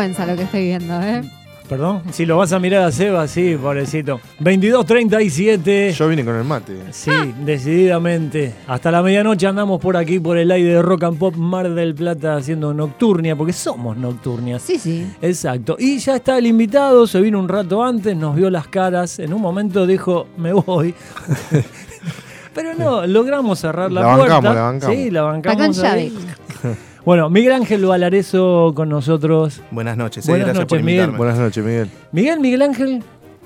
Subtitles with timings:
[0.00, 1.22] Vergüenza lo que estoy viendo, ¿eh?
[1.68, 4.18] Perdón, si lo vas a mirar a Seba, sí, pobrecito.
[4.42, 5.92] 22.37.
[5.92, 6.74] Yo vine con el mate.
[6.90, 7.10] Sí,
[7.44, 8.54] decididamente.
[8.66, 11.94] Hasta la medianoche andamos por aquí, por el aire de Rock and Pop Mar del
[11.94, 14.62] Plata, haciendo nocturnia, porque somos nocturnias.
[14.62, 15.06] Sí, sí.
[15.22, 15.76] Exacto.
[15.78, 19.18] Y ya está el invitado, se vino un rato antes, nos vio las caras.
[19.20, 20.92] En un momento dijo, me voy.
[22.54, 24.34] Pero no, logramos cerrar la, La puerta.
[24.40, 24.96] bancamos, la bancamos.
[24.96, 25.76] Sí, la Está con bancamos.
[25.76, 26.00] llave.
[26.00, 26.18] ahí.
[27.04, 29.62] Bueno, Miguel Ángel Valareso con nosotros.
[29.70, 31.00] Buenas noches, eh, Buenas gracias por noches, Miguel.
[31.04, 31.18] invitarme.
[31.18, 31.90] Buenas noches, Miguel.
[32.12, 33.02] Miguel, Miguel Ángel,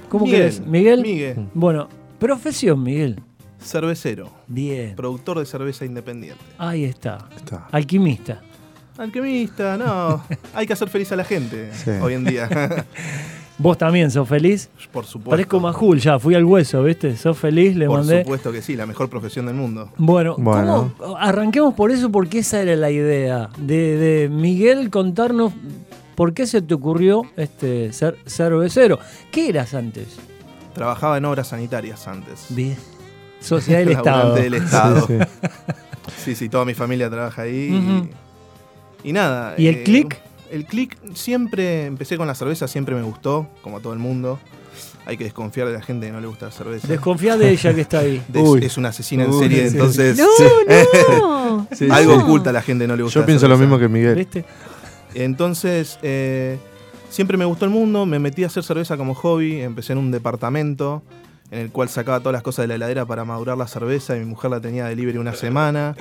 [0.09, 0.61] ¿cómo Miguel, querés?
[0.67, 1.03] Miguel.
[1.03, 1.49] Miguel.
[1.55, 1.89] Bueno,
[2.19, 3.21] profesión, Miguel.
[3.61, 4.95] Cervecero, Bien.
[4.97, 6.43] productor de cerveza independiente.
[6.59, 7.29] Ahí está.
[7.37, 7.67] Está.
[7.71, 8.43] Alquimista.
[8.99, 10.23] Alquimista, no.
[10.55, 11.91] Hay que hacer feliz a la gente Sí.
[12.03, 12.49] hoy en día.
[13.57, 14.69] ¿Vos también sos feliz?
[14.93, 15.31] por supuesto.
[15.31, 17.17] Parezco Majul ya, fui al hueso, ¿viste?
[17.17, 17.77] ¿Sos feliz?
[17.77, 18.23] Le Por mandé.
[18.23, 19.91] supuesto que sí, la mejor profesión del mundo.
[19.97, 20.93] Bueno, Bueno.
[20.99, 21.17] ¿cómo?
[21.17, 23.51] arranquemos por eso porque esa era la idea.
[23.59, 25.53] De, de Miguel contarnos
[26.17, 28.99] por qué se te ocurrió este ser cervecero.
[29.31, 30.17] ¿Qué eras antes?
[30.75, 32.47] Trabajaba en obras sanitarias antes.
[32.49, 32.77] Bien.
[33.41, 34.35] Sociedad del Estado.
[34.35, 35.07] Del Estado.
[35.07, 35.15] Sí,
[36.07, 36.35] Sí, sí.
[36.35, 38.09] sí, toda mi familia trabaja ahí.
[39.05, 39.55] Y, y nada.
[39.57, 40.21] ¿Y el click?
[40.55, 44.39] El click siempre, empecé con la cerveza, siempre me gustó, como a todo el mundo.
[45.07, 46.87] Hay que desconfiar de la gente que no le gusta la cerveza.
[46.89, 48.23] Desconfía de ella que está ahí.
[48.29, 48.65] De- Uy.
[48.65, 49.77] es una asesina en Uy, serie, sí.
[49.77, 50.27] entonces No,
[51.21, 51.69] no.
[51.73, 52.23] Sí, algo sí.
[52.23, 53.15] oculta a la gente no le gusta.
[53.17, 54.15] Yo la pienso lo mismo que Miguel.
[54.15, 54.45] ¿Viste?
[55.15, 56.59] Entonces, eh,
[57.11, 60.11] siempre me gustó el mundo, me metí a hacer cerveza como hobby, empecé en un
[60.11, 61.03] departamento
[61.51, 64.21] en el cual sacaba todas las cosas de la heladera para madurar la cerveza y
[64.21, 65.95] mi mujer la tenía delivery una semana.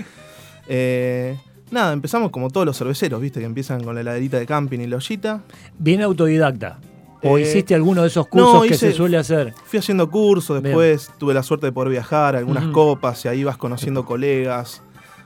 [0.68, 1.38] Eh,
[1.73, 4.88] nada, empezamos como todos los cerveceros, viste, que empiezan con la heladerita de camping y
[4.88, 5.41] la ollita.
[5.78, 6.79] Bien autodidacta.
[7.23, 9.53] ¿O Eh, hiciste alguno de esos cursos no, que se suele hacer?
[9.66, 13.57] Fui haciendo cursos, después tuve la suerte de poder viajar, algunas copas, y ahí vas
[13.57, 14.81] conociendo colegas,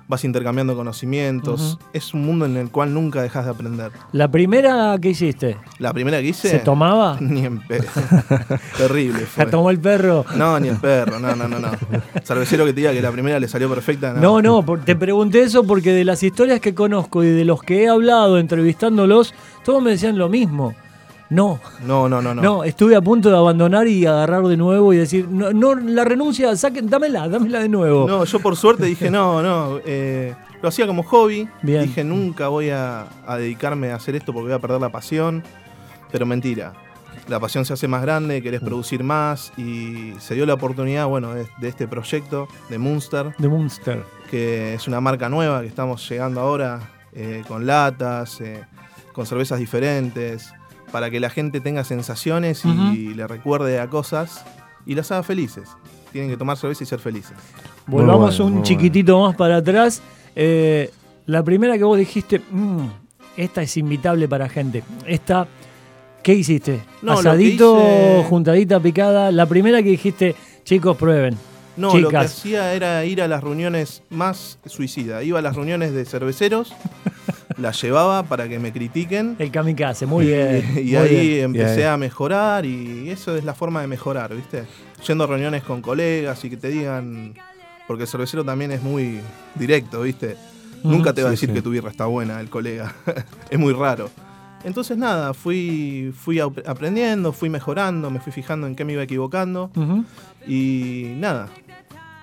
[0.07, 1.77] vas intercambiando conocimientos.
[1.93, 3.91] Es un mundo en el cual nunca dejas de aprender.
[4.11, 5.57] ¿La primera que hiciste?
[5.79, 6.49] La primera que hice...
[6.49, 7.17] ¿Se tomaba?
[7.21, 7.85] Ni en pedo.
[8.77, 9.45] Terrible fue.
[9.45, 10.25] ¿La tomó el perro?
[10.35, 11.71] No, ni el perro, no, no, no, no.
[12.23, 14.41] Cervecero que te diga que la primera le salió perfecta, no.
[14.41, 17.89] No, te pregunté eso porque de las historias que conozco y de los que he
[17.89, 20.73] hablado entrevistándolos, todos me decían lo mismo.
[21.29, 22.41] No, No, no, no, no.
[22.41, 26.03] no, estuve a punto de abandonar y agarrar de nuevo y decir, no, no la
[26.05, 28.07] renuncia, saquen, dámela, dámela de nuevo.
[28.07, 29.79] No, yo por suerte dije, no, no.
[29.85, 31.47] eh, lo hacía como hobby.
[31.61, 31.83] Bien.
[31.83, 35.43] Dije, nunca voy a, a dedicarme a hacer esto porque voy a perder la pasión.
[36.11, 36.73] Pero mentira.
[37.27, 39.51] La pasión se hace más grande, querés producir más.
[39.57, 44.03] Y se dio la oportunidad, bueno, de, de este proyecto de Munster, The Monster.
[44.31, 46.79] que es una marca nueva que estamos llegando ahora
[47.11, 48.63] eh, con latas, eh,
[49.11, 50.53] con cervezas diferentes,
[50.91, 53.15] para que la gente tenga sensaciones y Ujú.
[53.15, 54.43] le recuerde a cosas
[54.85, 55.69] y las haga felices.
[56.11, 57.33] Tienen que tomar cerveza y ser felices.
[57.85, 60.01] Volvamos bueno, un chiquitito más para atrás.
[60.35, 60.91] Eh,
[61.25, 62.87] la primera que vos dijiste, "Mm,
[63.35, 64.83] esta es invitable para gente.
[65.05, 65.47] Esta,
[66.23, 66.81] ¿qué hiciste?
[67.01, 69.31] No, lo que Asadito, hice- juntadita, picada.
[69.31, 71.37] La primera que dijiste, chicos, prueben.
[71.75, 75.21] No, lo que hacía era ir a las reuniones más suicida.
[75.21, 76.73] Iba a las reuniones de cerveceros,
[77.57, 79.35] las llevaba para que me critiquen.
[79.39, 80.63] El kamikaze, muy bien.
[80.77, 81.45] y muy ahí bien.
[81.45, 84.63] empecé Y a mejorar y eso es la forma de mejorar, ¿viste?
[85.07, 87.33] Yendo a reuniones con colegas y que te digan,
[87.87, 89.19] porque el cervecero también es muy
[89.55, 90.35] directo, ¿viste?
[90.83, 91.55] Nunca te va a decir sí.
[91.55, 92.93] que tu birra está buena el colega,
[93.49, 94.09] es muy raro.
[94.63, 99.03] Entonces nada, fui, fui ap- aprendiendo, fui mejorando, me fui fijando en qué me iba
[99.03, 99.69] equivocando
[100.47, 101.49] y nada.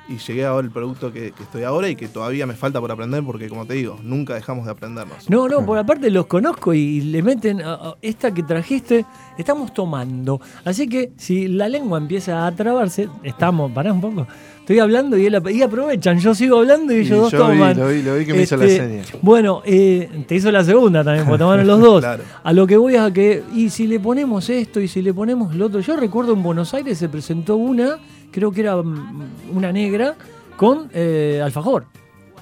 [0.06, 2.92] Y llegué ahora al producto que, que estoy ahora y que todavía me falta por
[2.92, 5.30] aprender porque como te digo, nunca dejamos de aprendernos.
[5.30, 9.06] No, no, por aparte los conozco y le meten a- a esta que trajiste,
[9.38, 10.42] estamos tomando.
[10.64, 14.26] Así que si la lengua empieza a trabarse, estamos, pará un poco.
[14.60, 17.76] Estoy hablando y, él, y aprovechan, yo sigo hablando y ellos dos yo vi, toman.
[17.78, 19.18] lo vi, lo vi que me hizo la Este, seña.
[19.22, 22.00] Bueno, eh, te hizo la segunda también, porque tomaron los dos.
[22.00, 22.22] Claro.
[22.42, 25.54] A lo que voy a que, y si le ponemos esto y si le ponemos
[25.54, 25.80] lo otro.
[25.80, 27.98] Yo recuerdo en Buenos Aires se presentó una,
[28.34, 30.16] creo que era mm, una negra,
[30.56, 31.86] con eh, alfajor,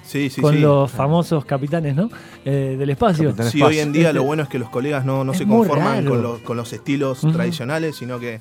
[0.04, 0.60] Sí, sí, con sí.
[0.60, 2.10] los famosos capitanes ¿no?
[2.44, 3.28] Eh, del espacio.
[3.28, 3.66] Capitán Sí, Espacio.
[3.78, 6.22] hoy en día Este- lo bueno es que los colegas no, no se conforman con
[6.22, 8.40] los, con los estilos tradicionales, sino que,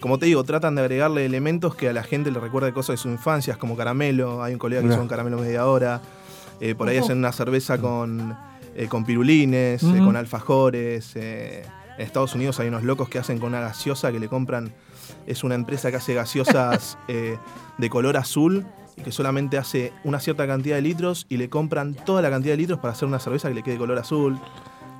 [0.00, 2.96] como te digo, tratan de agregarle elementos que a la gente le recuerde cosas de
[2.98, 4.42] su infancia, como caramelo.
[4.42, 6.00] Hay un colega que hizo un caramelo media hora.
[6.60, 8.36] Eh, por ahí hacen una cerveza con,
[8.76, 11.12] eh, con pirulines, eh, con alfajores.
[11.16, 11.64] eh.
[11.98, 14.70] en Estados Unidos hay unos locos que hacen con una gaseosa que le compran.
[15.26, 17.36] Es una empresa que hace gaseosas eh,
[17.78, 18.66] de color azul
[18.96, 22.52] y que solamente hace una cierta cantidad de litros y le compran toda la cantidad
[22.54, 24.38] de litros para hacer una cerveza que le quede color azul.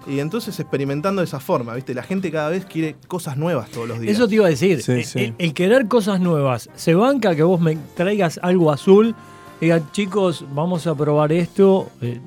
[0.06, 1.93] Y entonces experimentando de esa forma, ¿viste?
[1.93, 4.14] La gente cada vez quiere cosas nuevas todos los días.
[4.14, 4.82] Eso te iba a decir.
[4.82, 5.35] Sí, el, sí.
[5.37, 6.70] el- querer cosas nuevas.
[6.75, 9.14] Se banca que vos me traigas algo azul.
[9.61, 11.91] Diga, chicos, vamos a probar esto.
[12.00, 12.19] Eh,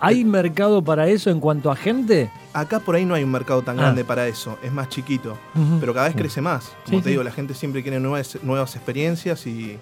[0.00, 2.30] ¿Hay mercado para eso en cuanto a gente?
[2.52, 3.82] acá por ahí no hay un mercado tan Ah.
[3.82, 5.38] grande para eso, es más chiquito,
[5.78, 6.64] pero cada vez crece más.
[6.84, 7.10] Como Sí, te sí.
[7.10, 9.78] digo, la gente siempre quiere nuevas, nuevas experiencias y,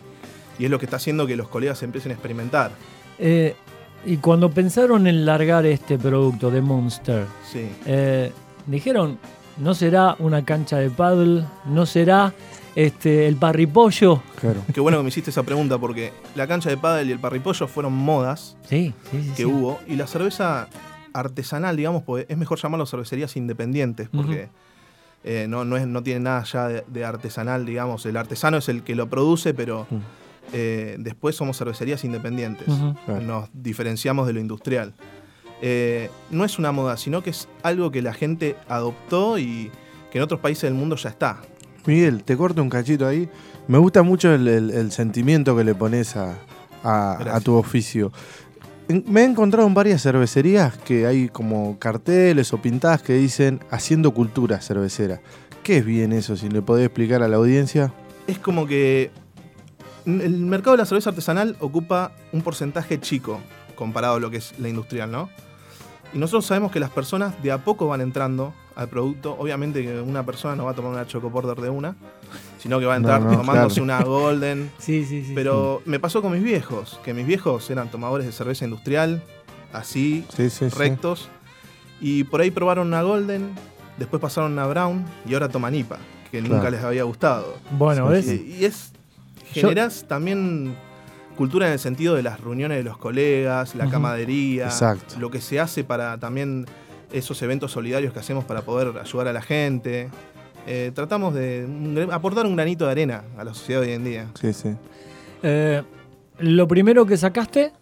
[0.59, 2.73] y es lo que está haciendo que los colegas empiecen a experimentar.
[3.19, 3.55] Eh,
[4.05, 7.69] y cuando pensaron en largar este producto de Monster, Sí.
[7.87, 8.33] eh,
[8.67, 9.19] dijeron,
[9.57, 11.45] ¿no será una cancha de paddle?
[11.67, 12.35] ¿No será
[12.87, 14.23] este, el parripollo?
[14.41, 14.63] Claro.
[14.73, 17.67] Qué bueno que me hiciste esa pregunta porque la cancha de pádel y el parripollo
[17.67, 19.29] fueron modas Sí, sí, sí.
[19.31, 19.45] que sí.
[19.45, 20.69] hubo y la cerveza
[21.13, 24.49] artesanal, digamos, pues es mejor llamarlo cervecerías independientes porque
[25.25, 28.07] eh, no, no, es, no tiene nada ya de, de artesanal, digamos.
[28.07, 29.89] El artesano es el que lo produce, pero
[30.53, 32.69] eh, después somos cervecerías independientes.
[32.69, 34.95] Nos diferenciamos de lo industrial.
[35.63, 39.73] Eh, no es una moda, sino que es algo que la gente adoptó y
[40.13, 41.41] que en otros países del mundo ya está.
[41.89, 43.29] Miguel, te corto un cachito ahí.
[43.67, 46.37] Me gusta mucho el, el- el sentimiento que le pones a,
[46.85, 48.13] a- a tu oficio.
[49.07, 54.13] Me he encontrado en varias cervecerías que hay como carteles o pintadas que dicen haciendo
[54.13, 55.21] cultura cervecera.
[55.63, 56.37] ¿Qué es bien eso?
[56.37, 57.93] Si le podés explicar a la audiencia.
[58.27, 59.11] es como que
[60.07, 63.41] el mercado de la cerveza artesanal ocupa un porcentaje chico
[63.75, 65.29] comparado a lo que es la industrial, ¿no?
[66.15, 69.37] Y nosotros sabemos que las personas de a poco van entrando al producto.
[69.39, 71.97] Obviamente que una persona no va a tomar una Choco Porter de una,
[72.59, 73.85] sino que va a entrar No, no, tomándose claro.
[73.85, 74.71] una Golden.
[74.79, 75.33] Sí, sí, sí.
[75.35, 79.23] Pero me pasó con mis viejos, que mis viejos eran tomadores de cerveza industrial,
[79.73, 80.77] así, Sí, sí, sí.
[80.79, 81.29] rectos.
[82.01, 83.51] Y por ahí probaron una Golden,
[83.99, 85.99] después pasaron una Brown y ahora toman IPA,
[86.31, 87.57] que nunca les había gustado.
[87.73, 88.27] Bueno, Sí, ¿ves?
[88.29, 88.93] Y, y es.
[89.55, 90.77] Yo- Generás también
[91.37, 93.93] cultura en el sentido de las reuniones de los colegas, la Ujú.
[93.93, 95.17] camadería, Exacto.
[95.19, 96.67] lo que se hace para también
[97.13, 100.09] esos eventos solidarios que hacemos para poder ayudar a la gente.
[100.67, 104.05] Eh, tratamos de un aportar un granito de arena a la sociedad de hoy en
[104.05, 104.27] día.
[104.41, 104.71] Sí, sí.
[105.43, 105.83] Eh,
[106.41, 107.73] lo primero que sacaste,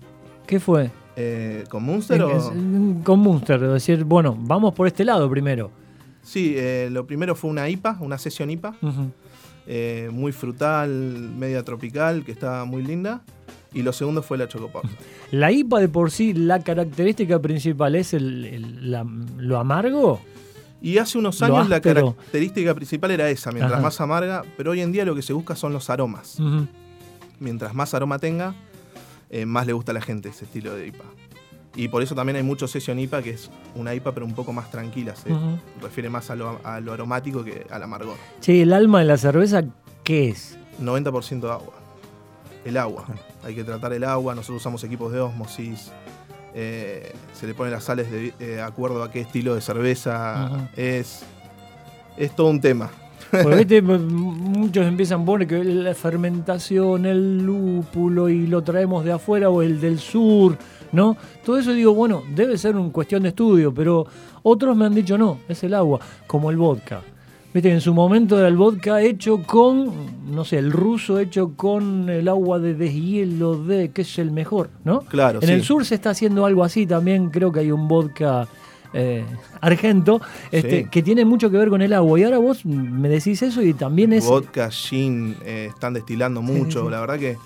[0.46, 0.90] ¿qué fue?
[1.16, 5.70] Eh, ¿Con Munster o- Es- Con Munster, es decir, bueno, vamos por este lado primero.
[6.22, 8.74] Sí, eh, lo primero fue una IPA, una sesión IPA,
[9.66, 13.22] eh, muy frutal, media tropical, que estaba muy linda.
[13.76, 14.84] Y lo segundo fue la Chocopop.
[15.30, 19.06] La IPA de por sí, la característica principal es el, el- la-
[19.36, 20.20] lo amargo.
[20.80, 23.82] Y hace unos años la característica principal era esa, mientras Ajá.
[23.82, 26.38] más amarga, pero hoy en día lo que se busca son los aromas.
[27.40, 28.54] Mientras más aroma tenga,
[29.30, 31.04] eh, más le gusta a la gente ese estilo de IPA.
[31.74, 34.52] Y por eso también hay mucho session IPA, que es una IPA pero un poco
[34.54, 35.28] más tranquila, se
[35.82, 38.16] refiere más a lo, a lo aromático que al amargor.
[38.40, 39.62] Che, el alma de la cerveza,
[40.04, 40.56] ¿qué es?
[40.80, 41.74] 90% agua.
[42.66, 43.06] El agua.
[43.44, 45.92] Hay que tratar el agua, nosotros usamos equipos de osmosis.
[46.52, 51.22] eh, se le ponen las sales de eh, acuerdo a qué estilo de cerveza es.
[52.16, 52.90] Es todo un tema.
[53.30, 59.12] Porque viste, muchos empiezan a poner que la fermentación, el lúpulo y lo traemos de
[59.12, 60.58] afuera o el del sur,
[60.90, 61.16] ¿no?
[61.44, 64.06] Todo eso digo, bueno, debe ser una cuestión de estudio, pero
[64.42, 67.02] otros me han dicho no, es el agua, como el vodka.
[67.56, 69.90] Viste, en su momento era el vodka hecho con,
[70.30, 74.68] no sé, el ruso hecho con el agua de deshielo de, que es el mejor,
[74.84, 75.00] ¿no?
[75.00, 75.54] Claro, En sí.
[75.54, 78.46] el sur se está haciendo algo así también, creo que hay un vodka
[78.92, 79.24] eh,
[79.62, 80.20] argento
[80.52, 80.88] este, Sí.
[80.90, 82.20] que tiene mucho que ver con el agua.
[82.20, 84.26] Y ahora vos me decís eso y también es...
[84.26, 86.84] Vodka, gin, eh, están destilando mucho.
[86.84, 86.90] sí.
[86.90, 87.38] La verdad que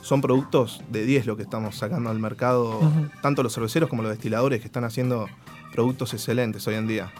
[0.00, 2.78] son productos de 10 lo que estamos sacando al mercado.
[3.20, 5.26] Tanto los cerveceros como los destiladores que están haciendo
[5.72, 7.12] productos excelentes hoy en día.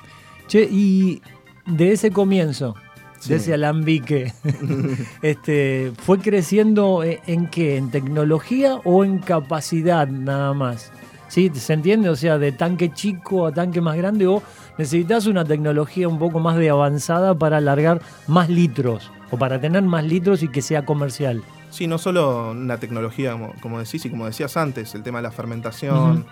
[0.47, 1.21] Che, y
[1.67, 2.75] de ese comienzo,
[3.19, 3.31] Sí.
[3.31, 4.33] de ese alambique,
[5.23, 7.77] este, ¿fue creciendo eh, en qué?
[7.77, 10.93] ¿En tecnología o en capacidad nada más?
[11.29, 11.51] ¿Sí?
[11.55, 12.09] ¿Se entiende?
[12.09, 14.43] O sea, de tanque chico a tanque más grande o
[14.79, 19.83] necesitas una tecnología un poco más de avanzada para alargar más litros o para tener
[19.83, 21.43] más litros y que sea comercial.
[21.71, 25.23] Sí, no solo una tecnología, como, como decís y como decías antes, el tema de
[25.25, 26.25] la fermentación,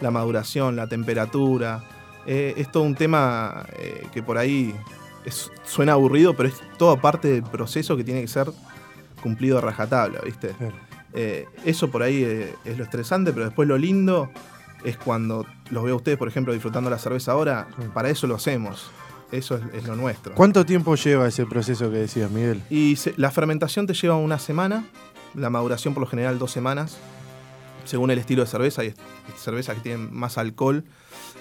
[0.00, 1.84] la maduración, la temperatura.
[2.26, 4.74] Eh, es todo un tema eh, que por ahí
[5.24, 8.50] es- suena aburrido, pero es toda parte del proceso que tiene que ser
[9.22, 10.48] cumplido a rajatabla, ¿viste?
[10.58, 10.74] Claro.
[11.14, 14.30] Eh, eso por ahí eh, es lo estresante, pero después lo lindo
[14.84, 17.86] es cuando los veo a ustedes, por ejemplo, disfrutando la cerveza ahora, Sí.
[17.94, 18.90] para eso lo hacemos.
[19.30, 20.34] Eso es, es lo nuestro.
[20.34, 22.60] ¿Cuánto tiempo lleva ese proceso que decías, Miguel?
[22.68, 24.84] Y se- la fermentación te lleva una semana,
[25.34, 26.98] la maduración por lo general dos semanas,
[27.84, 28.82] según el estilo de cerveza.
[28.82, 28.94] Hay
[29.36, 30.84] cervezas que tienen más alcohol,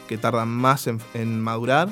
[0.08, 1.90] que tardan más en, en madurar.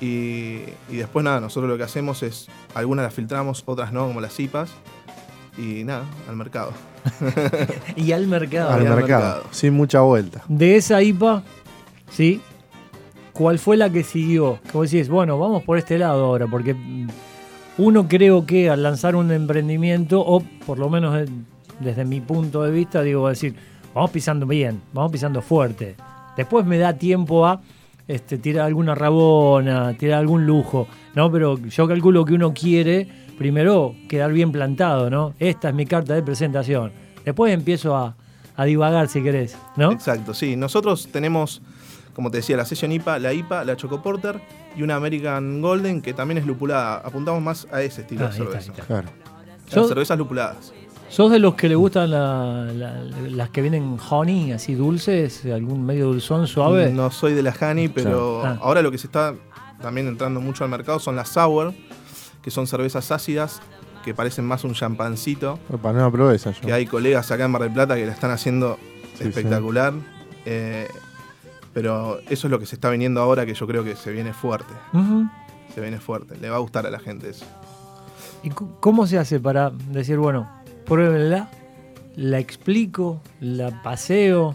[0.00, 4.20] Y, y después nada, nosotros lo que hacemos es, algunas las filtramos, otras no, como
[4.20, 4.70] las IPAs.
[5.58, 6.72] Y nada, al mercado.
[7.96, 8.70] Y al mercado.
[8.70, 9.42] Al al mercado, mercado.
[9.50, 10.42] sin mucha vuelta.
[10.48, 11.42] De esa IPA,
[12.10, 12.40] ¿sí?
[13.32, 14.60] ¿Cuál fue la que siguió?
[14.70, 16.76] Que vos decís, bueno, vamos por este lado ahora, porque
[17.78, 21.28] uno creo que al lanzar un emprendimiento, o por lo menos
[21.80, 23.56] desde mi punto de vista, digo, va a decir,
[23.94, 25.96] vamos pisando bien, vamos pisando fuerte.
[26.36, 27.60] Después me da tiempo a
[28.08, 31.30] este, tirar alguna rabona, tirar algún lujo, ¿no?
[31.30, 33.08] Pero yo calculo que uno quiere
[33.38, 35.34] primero quedar bien plantado, ¿no?
[35.38, 36.92] Esta es mi carta de presentación.
[37.24, 38.16] Después empiezo a,
[38.56, 39.92] a divagar si querés, ¿no?
[39.92, 40.56] Exacto, sí.
[40.56, 41.62] Nosotros tenemos,
[42.14, 44.40] como te decía, la Session IPA, la IPA, la Choco Porter
[44.76, 46.96] y una American Golden que también es lupulada.
[47.04, 48.72] Apuntamos más a ese estilo Ah, de está, cerveza.
[48.72, 48.84] está.
[48.84, 49.08] Claro.
[49.66, 50.72] Las Yo- cervezas lupuladas.
[51.12, 55.84] ¿Sos de los que le gustan la- la- las que vienen honey, así dulces, algún
[55.84, 56.90] medio dulzón suave?
[56.90, 58.56] No soy de la Honey, pero Ah.
[58.62, 59.34] ahora lo que se está
[59.82, 61.74] también entrando mucho al mercado son las Sour,
[62.40, 63.60] que son cervezas ácidas
[64.06, 65.58] que parecen más un champancito.
[65.82, 66.62] Para no probé esa yo.
[66.62, 68.78] Que hay colegas acá en Mar del Plata que la están haciendo
[69.18, 69.92] Sí, espectacular.
[70.46, 70.88] Eh,
[71.74, 74.32] pero eso es lo que se está viniendo ahora que yo creo que se viene
[74.32, 74.72] fuerte.
[75.74, 76.36] Se viene fuerte.
[76.38, 77.44] Le va a gustar a la gente eso.
[78.42, 78.48] ¿Y
[78.80, 80.48] cómo se hace para decir, bueno,
[80.84, 81.48] pruébenla,
[82.16, 84.54] la explico, la paseo,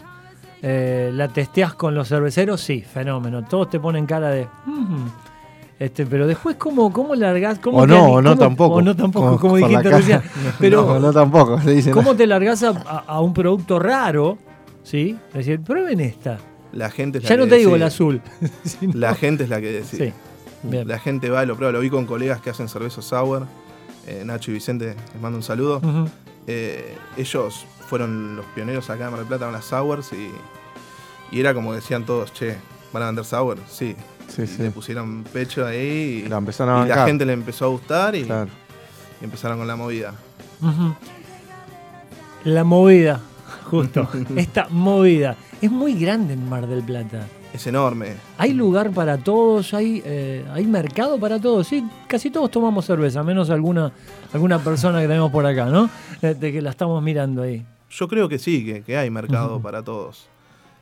[0.62, 2.60] eh, la testeás con los cerveceros?
[2.60, 3.44] Sí, fenómeno.
[3.44, 4.46] Todos te ponen cara de...
[4.66, 5.06] "Mm".
[5.78, 7.60] Este, pero después, ¿cómo, cómo largás?
[7.60, 8.74] ¿Cómo O no, o no cómo- tampoco.
[8.76, 10.22] O no tampoco, Con- como con dijiste recién.
[10.58, 11.60] Pero, no, no tampoco.
[11.94, 14.38] ¿cómo te largás a, a- a un producto raro?
[14.82, 15.16] ¿Sí?
[15.28, 16.38] Es decir, prueben esta.
[16.72, 18.20] La gente es la Ya que no te digo el azul.
[18.64, 20.06] sino- La gente es la que decide.
[20.08, 20.12] Sí.
[20.64, 20.88] Bien.
[20.88, 21.70] La gente va y lo prueba.
[21.70, 23.46] Lo vi con colegas que hacen cerveza sour.
[24.10, 25.82] Eh, Nacho y Vicente, les mando un saludo.
[26.46, 30.30] Eh, ellos fueron los pioneros acá en Mar del Plata con las sours y,
[31.36, 32.56] y era como decían todos, che,
[32.92, 33.58] ¿van a vender sour?
[33.68, 33.94] Sí.
[34.28, 34.62] Sí, y sí.
[34.62, 38.14] le pusieron pecho ahí y, La empezaron a y la gente le empezó a gustar
[38.14, 38.50] y, Claro.
[39.20, 40.14] y empezaron con la movida.
[42.44, 43.20] La movida,
[43.64, 44.08] justo.
[44.36, 45.36] Esta movida.
[45.60, 47.26] Es muy grande en Mar del Plata.
[47.52, 48.12] Es enorme.
[48.36, 51.66] Hay lugar para todos, hay, eh, hay mercado para todos.
[51.66, 53.90] Sí, casi todos tomamos cerveza, menos alguna,
[54.32, 55.88] alguna persona que tenemos por acá, ¿no?
[56.22, 57.64] Eh, De que la estamos mirando ahí.
[57.90, 60.28] Yo creo que sí, que, que hay mercado para todos.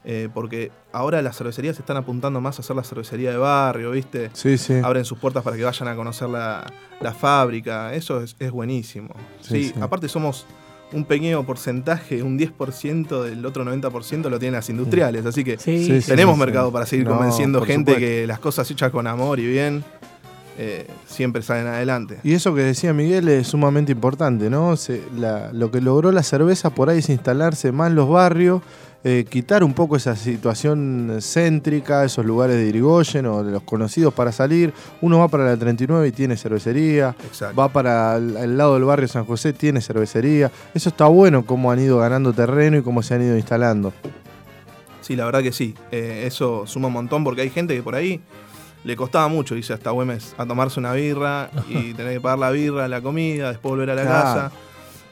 [0.08, 3.90] Eh, porque ahora las cervecerías se están apuntando más a hacer la cervecería de barrio,
[3.92, 4.30] ¿viste?
[4.34, 4.74] Sí, sí.
[4.82, 6.64] Abren sus puertas para que vayan a conocer la,
[7.00, 7.92] la fábrica.
[7.94, 9.14] Eso es, es buenísimo.
[9.40, 9.80] Sí, Sí, sí.
[9.80, 10.46] aparte somos
[10.92, 15.26] un pequeño porcentaje, un 10% del otro 90% lo tienen las industriales.
[15.26, 18.00] Así que Sí, tenemos mercado para seguir No, convenciendo gente supuesto.
[18.00, 19.84] que las cosas hechas con amor y bien
[20.58, 22.18] eh, siempre salen adelante.
[22.22, 24.76] Y eso que decía Miguel es sumamente importante, ¿no?
[24.76, 28.62] Se- la- lo que logró la cerveza por ahí es instalarse más en los barrios,
[29.04, 34.12] eh, quitar un poco esa situación céntrica, esos lugares de Irigoyen o de los conocidos
[34.14, 34.72] para salir.
[35.00, 37.56] Uno va para la 39 y tiene cervecería, Exacto.
[37.56, 40.50] va para el, el lado del barrio San José, tiene cervecería.
[40.74, 43.92] Eso está bueno cómo han ido ganando terreno y cómo se han ido instalando.
[45.02, 45.74] Sí, la verdad que sí.
[45.92, 48.20] Eh, eso suma un montón porque hay gente que por ahí
[48.82, 52.50] le costaba mucho irse hasta Güemes a tomarse una birra y tener que pagar la
[52.50, 54.22] birra, la comida, después volver a la Claro.
[54.24, 54.52] casa.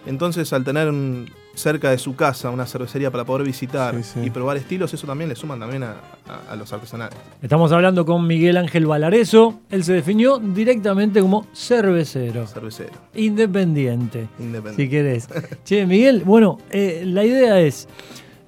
[0.06, 4.20] Entonces, al tener un- cerca de su casa una cervecería para poder visitar Sí, sí.
[4.24, 5.96] y probar estilos, eso también le suman también a,
[6.28, 7.16] a- a los artesanales.
[7.42, 9.60] Estamos hablando con Miguel Ángel Valareso.
[9.70, 14.28] Él se definió directamente como cervecero, Cervecero, independiente.
[14.38, 14.82] independiente.
[14.82, 15.28] si querés.
[15.64, 17.88] Che, Miguel, bueno, eh, la idea es,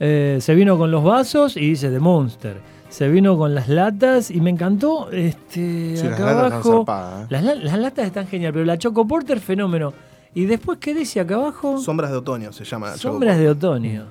[0.01, 2.77] eh, se vino con los vasos y dice The Monster.
[2.89, 7.23] Se vino con las latas y me encantó, este, Sí, las acá latas están zarpadas,
[7.25, 7.27] ¿eh?
[7.31, 9.93] Las, la- las latas están genial, pero la Choco Porter, fenómeno.
[10.37, 11.81] Y después, ¿qué dice acá abajo?
[11.81, 12.91] Sombras de otoño se llama.
[12.91, 14.05] la Sombras de otoño.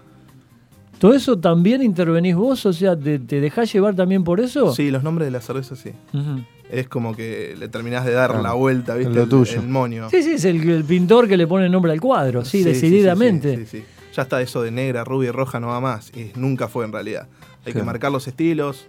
[0.97, 2.65] ¿Todo eso también intervenís vos?
[2.65, 4.73] O sea, ¿te, te dejás llevar también por eso?
[4.73, 5.91] Sí, los nombres de las cervezas sí.
[6.71, 9.11] Es como que le terminás de dar la vuelta, ¿viste?
[9.11, 9.59] es lo El- tuyo.
[9.61, 10.09] el moño.
[10.09, 12.63] Sí, sí, es el, el pintor que le pone el nombre al cuadro, sí, Sí,
[12.63, 13.55] decididamente.
[13.57, 13.85] sí, sí, sí, sí.
[14.15, 16.11] Ya está eso de negra, rubia y roja, no va más.
[16.17, 17.27] Y nunca fue en realidad.
[17.67, 18.87] Hay que marcar los estilos,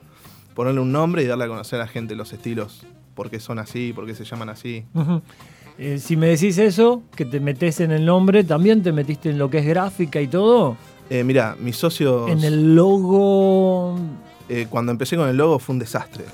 [0.54, 2.86] ponerle un nombre y darle a conocer a la gente los estilos.
[3.14, 4.84] Por qué son así, por qué se llaman así.
[4.94, 5.20] Ujú.
[5.78, 9.38] Eh, si me decís eso, que te metes en el nombre, también te metiste en
[9.38, 10.76] lo que es gráfica y todo.
[11.10, 13.96] Eh, mira, mis socios, En el logo.
[14.48, 16.24] eh, cuando empecé con el logo fue un desastre.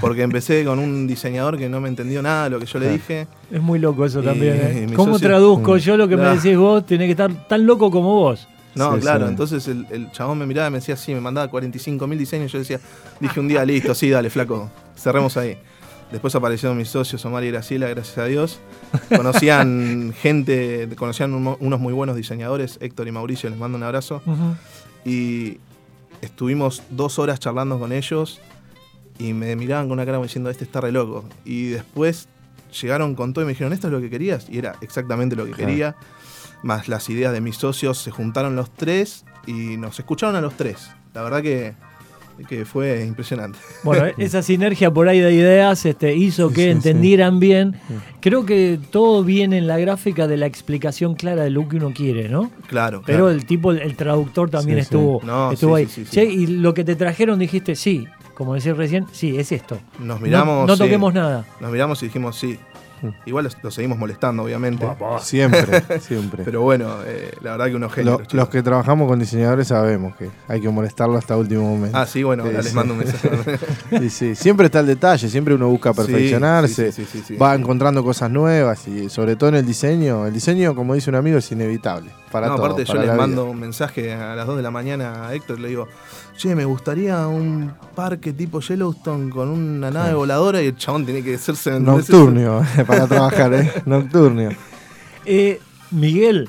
[0.00, 2.86] Porque empecé con un diseñador que no me entendió nada de lo que yo le
[2.86, 2.98] Claro.
[2.98, 3.26] dije.
[3.50, 4.54] Es muy loco eso Y también.
[4.60, 4.86] ¿eh?
[4.96, 5.78] ¿Cómo socio- traduzco Mm.
[5.78, 6.34] yo lo que me Ah.
[6.34, 6.84] decís vos?
[6.84, 8.46] Tiene que estar tan loco como vos.
[8.74, 9.30] No, Sí, claro, sí.
[9.30, 12.52] entonces el, el chabón me miraba y me decía, sí, me mandaba 45 mil diseños.
[12.52, 12.78] Yo decía,
[13.20, 15.56] dije un día, listo, sí, dale, flaco, cerremos ahí.
[16.12, 18.58] Después aparecieron mis socios, Omar y Graciela, gracias a Dios.
[19.14, 24.20] Conocían gente, conocían un- unos muy buenos diseñadores, Héctor y Mauricio, les mando un abrazo.
[25.04, 25.58] Y
[26.20, 28.40] estuvimos dos horas charlando con ellos
[29.18, 31.24] y me miraban con una cara diciendo, este está re loco.
[31.44, 32.28] Y después
[32.80, 34.48] llegaron con todo y me dijeron, ¿esto es lo que querías?
[34.50, 35.66] Y era exactamente lo que Claro.
[35.68, 35.96] quería.
[36.62, 40.54] Más las ideas de mis socios, se juntaron los tres y nos escucharon a los
[40.54, 40.90] tres.
[41.14, 41.74] La verdad que,
[42.48, 43.58] que fue impresionante.
[43.82, 46.70] Bueno, esa sinergia por ahí de ideas este, hizo que sí, sí.
[46.70, 47.76] entendieran bien.
[48.20, 51.92] Creo que todo viene en la gráfica de la explicación clara de lo que uno
[51.94, 52.50] quiere, ¿no?
[52.66, 53.30] Claro, Pero claro.
[53.30, 54.86] el tipo, el traductor también Sí, sí.
[54.94, 55.88] estuvo, No, estuvo sí, ahí.
[55.88, 56.10] sí, sí, sí.
[56.12, 59.78] Che, y lo que te trajeron dijiste, sí, como decir recién, sí, es esto.
[59.98, 60.66] Nos No- miramos.
[60.66, 61.44] no, toquemos nada.
[61.60, 62.58] Nos miramos y dijimos sí.
[63.24, 64.86] Igual los- lo seguimos molestando, obviamente.
[65.20, 66.44] Siempre, siempre.
[66.44, 68.34] Pero bueno, eh, la verdad que unos Lo- genios.
[68.34, 71.96] los que trabajamos con diseñadores sabemos que hay que molestarlo hasta último momento.
[71.96, 72.74] Ah, sí, bueno, Sí, les sí.
[72.74, 73.30] mando un mensaje.
[74.00, 74.34] Sí, sí.
[74.34, 77.36] Siempre está el detalle, siempre uno busca Sí, perfeccionarse, sí, sí, sí, sí.
[77.36, 80.26] va encontrando cosas nuevas y sobre todo en el diseño.
[80.26, 82.10] El diseño, como dice un amigo, es inevitable.
[82.30, 83.16] Para no, todo, aparte yo para les vida.
[83.20, 85.88] mando un mensaje a las 2 de la mañana a Héctor y le digo,
[86.40, 91.22] che, me gustaría un parque tipo Yellowstone con una nave voladora y el chabón tiene
[91.22, 93.70] que hacerse Nocturnio, para trabajar, ¿eh?
[93.84, 94.50] Nocturnio.
[95.26, 96.48] Eh, Miguel,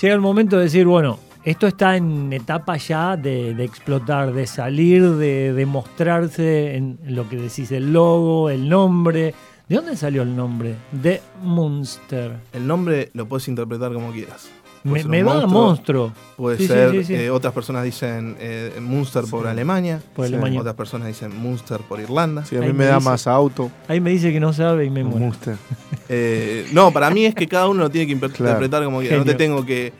[0.00, 4.48] llega el momento de decir, bueno, esto está en etapa ya de, de explotar, de
[4.48, 9.34] salir, de, de mostrarse en lo que decís, el logo, el nombre.
[9.68, 10.74] ¿De dónde salió el nombre?
[10.90, 12.40] De Munster.
[12.52, 14.50] El nombre lo puedes interpretar como quieras.
[14.82, 16.12] Puede Me, me un va a monstruo, monstruo.
[16.36, 17.14] Puede Sí, ser, sí, sí.
[17.14, 20.32] eh, otras personas dicen eh, Munster por Alemania, Por sí.
[20.32, 20.60] Alemania.
[20.60, 22.44] otras personas dicen Munster por Irlanda.
[22.46, 23.70] Sí, a mí Ahí me me da dice- más auto.
[23.88, 25.32] Ahí me dice que no sabe y me muero.
[26.12, 28.52] Eh, no, para mí es que cada uno lo tiene que imper- Claro.
[28.52, 29.16] interpretar como quiera.
[29.18, 29.92] No te tengo que,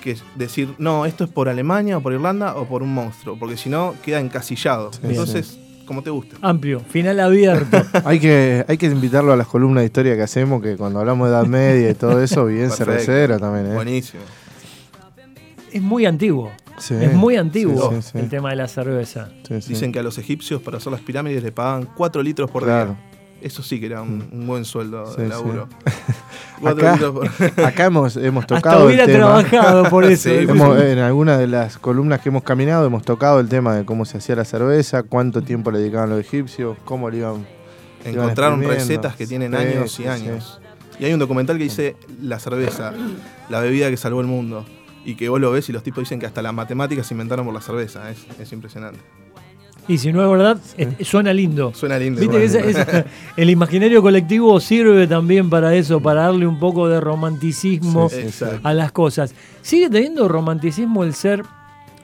[0.00, 3.56] que decir, no, esto es por Alemania o por Irlanda o por un monstruo, porque
[3.56, 4.92] si no queda encasillado.
[4.92, 5.58] Sí, Entonces,
[5.92, 6.36] como te guste.
[6.40, 7.82] Amplio, final abierto.
[8.04, 11.28] Hay que, hay que invitarlo a las columnas de historia que hacemos, que cuando hablamos
[11.28, 13.74] de Edad Media y todo eso, bien cervecero también, ¿eh?
[13.74, 14.22] Buenísimo.
[15.72, 16.50] es muy antiguo.
[16.78, 16.94] Sí.
[17.00, 18.18] Es muy antiguo Sí, sí, sí.
[18.18, 19.28] el tema de la cerveza.
[19.46, 19.68] Sí, sí.
[19.74, 22.96] Dicen que a los egipcios para hacer las pirámides le pagaban 4 litros por Claro.
[22.96, 23.11] día.
[23.42, 25.28] Eso sí que era un, un buen sueldo Sí, de sí.
[25.30, 25.68] laburo.
[26.60, 27.26] Cuatro Acá, por-
[27.66, 29.42] acá hemos, hemos Hasta tocado el hubiera tema.
[29.44, 30.28] trabajado por eso.
[30.30, 33.84] Sí, Hemos- en algunas de las columnas que hemos caminado hemos tocado el tema de
[33.84, 37.46] cómo se hacía la cerveza, cuánto tiempo le dedicaban los egipcios, cómo le iban...
[38.04, 40.60] Encontraron recetas que tienen Sí, años sí, y años.
[40.98, 42.92] Y hay un documental que dice la cerveza,
[43.48, 44.64] la bebida que salvó el mundo.
[45.04, 47.44] Y que vos lo ves y los tipos dicen que hasta las matemáticas se inventaron
[47.44, 48.08] por la cerveza.
[48.10, 49.00] Es, es impresionante.
[49.88, 51.72] Y si no es verdad, es- suena lindo.
[51.74, 52.20] Suena lindo.
[52.20, 53.04] Viste que
[53.36, 58.22] el imaginario colectivo sirve también para eso, para darle un poco de romanticismo Sí, sí,
[58.22, 58.60] Exacto.
[58.62, 59.34] a las cosas.
[59.60, 61.42] ¿Sigue teniendo romanticismo el ser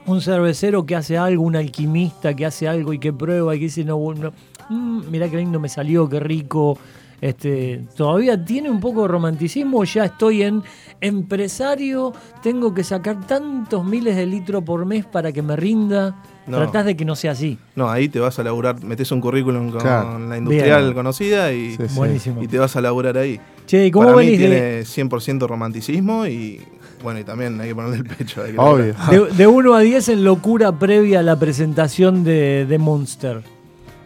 [0.05, 3.65] un cervecero que hace algo, un alquimista que hace algo y que prueba y que
[3.65, 4.33] dice, no, no
[4.69, 6.77] mm, mirá qué lindo me salió, qué rico?
[7.21, 10.63] Este, ¿Todavía tiene un poco de romanticismo ya estoy en
[11.01, 16.15] empresario, tengo que sacar tantos miles de litros por mes para que me rinda?
[16.49, 16.57] No.
[16.57, 17.57] Tratás de que no sea así.
[17.75, 20.19] No, ahí te vas a laburar, metes un currículum con Claro.
[20.19, 20.93] la industrial Bien.
[20.93, 23.39] conocida y, Sí, y te vas a laburar ahí.
[23.67, 26.59] Che, ¿y cómo Para mí venís de, tiene 100% romanticismo y
[27.03, 28.43] bueno, y también hay que ponerle el pecho.
[28.43, 28.95] hay que Obvio.
[29.11, 33.41] de, de 1 a 10 en locura previa a la presentación de, de Monster?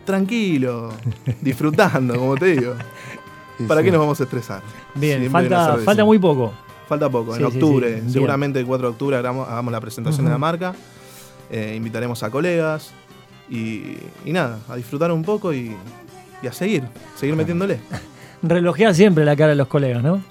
[0.05, 0.89] Tranquilo,
[1.41, 2.73] disfrutando, como te digo.
[3.55, 3.85] Sí, ¿Para sí.
[3.85, 4.61] qué nos vamos a estresar?
[4.95, 6.51] Bien, Siempre falta, falta muy poco.
[6.89, 10.31] Falta poco, Sí, en octubre, seguramente el 4 de octubre hagamos, hagamos la presentación de
[10.31, 10.73] la marca,
[11.53, 12.91] eh, invitaremos a colegas
[13.47, 15.71] y, y nada, a disfrutar un poco y,
[16.41, 16.83] y a seguir,
[17.15, 17.79] seguir metiéndole.
[18.41, 20.23] Relojea siempre la cara de los colegas, ¿no?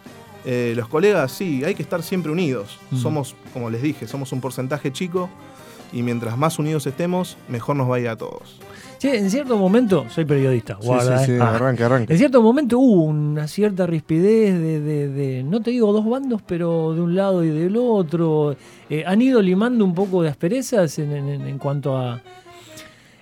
[0.45, 2.77] Eh, los colegas, sí, hay que estar siempre unidos.
[2.91, 3.01] Ujú.
[3.01, 5.31] Somos, como les dije, somos un porcentaje chico
[5.93, 8.59] y mientras más unidos estemos, mejor nos va a ir a todos.
[9.03, 11.19] Che, en cierto momento, soy periodista, Sí, guarda.
[11.19, 11.39] sí, sí, eh.
[11.41, 11.57] Ah.
[11.57, 12.13] arranca, arranca.
[12.13, 16.41] En cierto momento hubo una cierta rispidez de, de- de- no te digo dos bandos,
[16.47, 18.55] pero de un lado y del otro.
[18.89, 22.21] Eh, ¿Han ido limando un poco de asperezas en, en- en cuanto a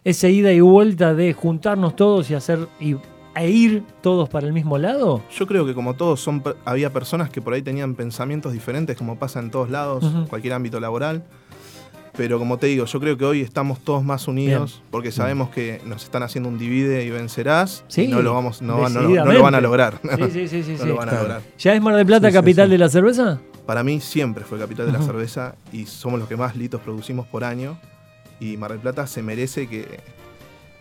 [0.04, 2.96] esa ida y vuelta de juntarnos todos y hacer y,
[3.34, 5.22] e ir todos para el mismo lado?
[5.34, 9.18] Yo creo que como todos son, había personas que por ahí tenían pensamientos diferentes, como
[9.18, 11.22] pasa en todos lados, cualquier ámbito laboral.
[12.16, 15.80] Pero como te digo, yo creo que hoy estamos todos más unidos porque sabemos que
[15.84, 17.84] nos están haciendo un divide y vencerás.
[17.88, 20.00] Sí, y no lo vamos, no, no no lo van a lograr.
[20.30, 20.72] Sí, sí, sí, sí.
[20.78, 20.88] no sí.
[20.88, 21.42] lo van a lograr.
[21.58, 23.40] ¿Ya es Mar del Plata capital de la cerveza?
[23.66, 27.26] Para mí siempre fue capital de la cerveza y somos los que más litos producimos
[27.26, 27.78] por año.
[28.40, 30.00] Y Mar del Plata se merece que,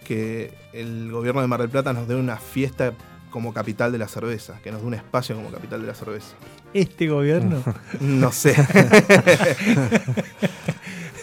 [0.05, 2.93] que el gobierno de Mar del Plata nos dé una fiesta
[3.29, 6.35] como capital de la cerveza, que nos dé un espacio como capital de la cerveza.
[6.73, 7.61] Este gobierno.
[7.99, 8.55] No sé.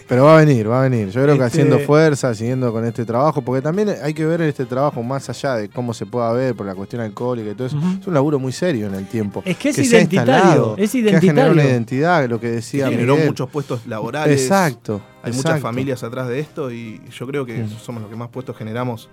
[0.08, 1.08] Pero va a venir, va a venir.
[1.10, 4.40] Yo creo que Este- haciendo fuerza, siguiendo con este trabajo, porque también hay que ver
[4.42, 7.66] este trabajo más allá de cómo se pueda ver por la cuestión alcohólica y todo
[7.66, 7.76] eso.
[8.00, 9.42] Es un laburo muy serio en el tiempo.
[9.44, 11.62] Es que es ha identitario, es Que ha generado una identitario.
[11.72, 13.28] identidad, lo que decía generó Miguel.
[13.30, 14.40] muchos puestos laborales.
[14.40, 15.00] Exacto.
[15.24, 18.56] Hay muchas familias atrás de esto y yo creo que somos los que más puestos
[18.56, 19.08] generamos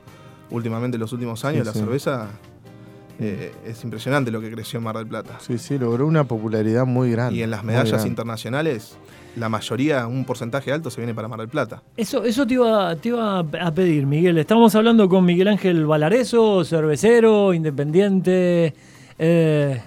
[0.51, 1.61] últimamente en los últimos años.
[1.61, 1.79] Sí, la sí.
[1.79, 2.27] cerveza
[3.19, 5.39] eh, es impresionante lo que creció en Mar del Plata.
[5.39, 7.39] Sí, sí, logró una popularidad muy grande.
[7.39, 8.95] Y en las medallas internacionales,
[9.35, 11.81] la mayoría, un porcentaje alto, se viene para Mar del Plata.
[11.97, 14.37] Eso, eso te, iba, te iba a pedir, Miguel.
[14.37, 18.73] Estamos hablando con Miguel Ángel Valareso, cervecero, independiente.
[19.17, 19.81] Eh,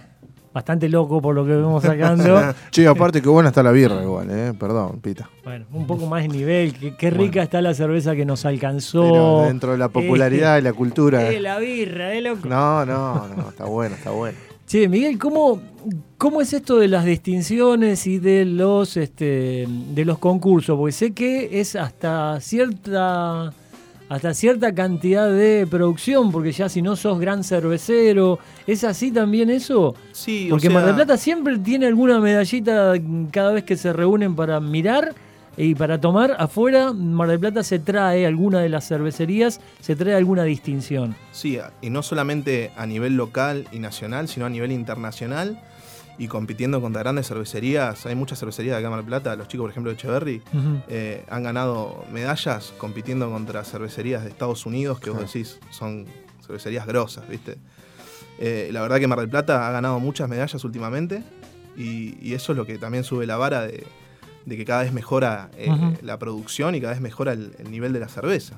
[0.52, 2.54] bastante loco por lo que vemos sacando.
[2.70, 4.54] Che, aparte qué buena está la birra igual, ¿eh?
[4.58, 5.28] Perdón, Pita.
[5.44, 6.72] bueno, un poco más de nivel.
[6.72, 7.42] Qué, qué rica Bueno.
[7.42, 9.02] está la cerveza que nos alcanzó.
[9.02, 11.30] Pero dentro de la popularidad y la cultura.
[11.30, 12.48] Eh, la birra, eh, loco.
[12.48, 14.38] No, no, no, está bueno, está bueno.
[14.66, 15.62] Che, Miguel, ¿cómo,
[16.18, 20.76] ¿cómo es esto de las distinciones y de los este, de los concursos?
[20.76, 23.52] Porque sé que es hasta cierta
[24.08, 29.50] hasta cierta cantidad de producción, porque ya si no sos gran cervecero, ¿es así también
[29.50, 29.94] eso?
[30.10, 32.94] Sí, Porque o sea, Mar del Plata siempre tiene alguna medallita
[33.30, 35.14] cada vez que se reúnen para mirar
[35.56, 36.36] y para tomar.
[36.38, 41.16] Afuera, Mar del Plata se trae, alguna de las cervecerías, se trae alguna distinción.
[41.32, 45.58] Sí, y no solamente a nivel local y nacional, sino a nivel internacional.
[46.18, 48.06] Y compitiendo contra grandes cervecerías.
[48.06, 49.36] Hay muchas cervecerías de acá en Mar del Plata.
[49.36, 50.42] Los chicos, por ejemplo, de Echeverry,
[50.88, 56.06] eh, han ganado medallas compitiendo contra cervecerías de Estados Unidos que vos decís son
[56.46, 57.58] cervecerías grosas, ¿viste?
[58.38, 61.22] Eh, la verdad que Mar del Plata ha ganado muchas medallas últimamente
[61.76, 63.86] y, y eso es lo que también sube la vara de,
[64.46, 65.68] de que cada vez mejora eh,
[66.02, 68.54] la producción y cada vez mejora el, el nivel de la cerveza.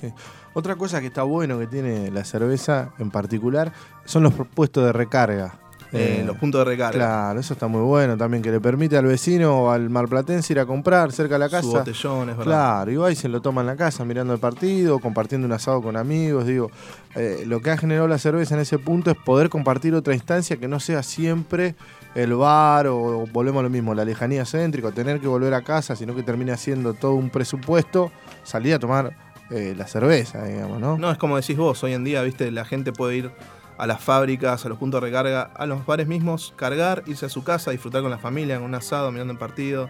[0.00, 0.08] Sí.
[0.54, 3.72] Otra cosa que está bueno que tiene la cerveza en particular
[4.04, 5.58] son los puestos de recarga.
[5.92, 8.96] Eh, Eh, los puntos de recarga, Claro, eso está muy bueno también, que le permite
[8.96, 11.68] al vecino o al marplatense ir a comprar cerca de la su casa.
[11.78, 12.44] botellón, es verdad.
[12.44, 15.52] Claro, y va y se lo toma en la casa mirando el partido, compartiendo un
[15.52, 16.46] asado con amigos.
[16.46, 16.70] Digo,
[17.14, 20.56] eh, lo que ha generado la cerveza en ese punto es poder compartir otra instancia
[20.56, 21.74] que no sea siempre
[22.14, 25.96] el bar o, volvemos a lo mismo, la lejanía céntrica, tener que volver a casa,
[25.96, 29.16] sino que termine haciendo todo un presupuesto, salir a tomar
[29.50, 30.96] eh, la cerveza, digamos, ¿no?
[30.96, 33.30] No, es como decís vos, hoy en día, viste, la gente puede ir
[33.76, 37.28] a las fábricas, a los puntos de recarga, a los bares mismos, cargar, irse a
[37.28, 39.88] su casa, disfrutar con la familia, con un asado, mirando el partido.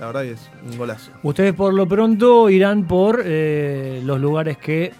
[0.00, 1.12] La verdad que es un golazo.
[1.22, 4.92] Ustedes por lo pronto irán por eh, los lugares que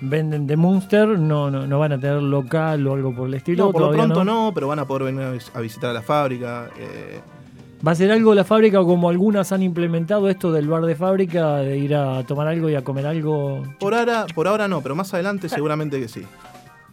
[0.00, 3.66] venden de Munster, no, no, no van a tener local o algo por el estilo.
[3.66, 4.52] No, por lo pronto no.
[4.54, 6.68] pero van a poder venir a vis- a visitar a la fábrica.
[6.78, 7.20] eh,
[7.86, 10.96] ¿Va a ser algo la fábrica o como algunas han implementado esto del bar de
[10.96, 13.62] fábrica, de ir a tomar algo y a comer algo?
[13.78, 16.22] por, ahora, por ahora no, pero más adelante seguramente que sí.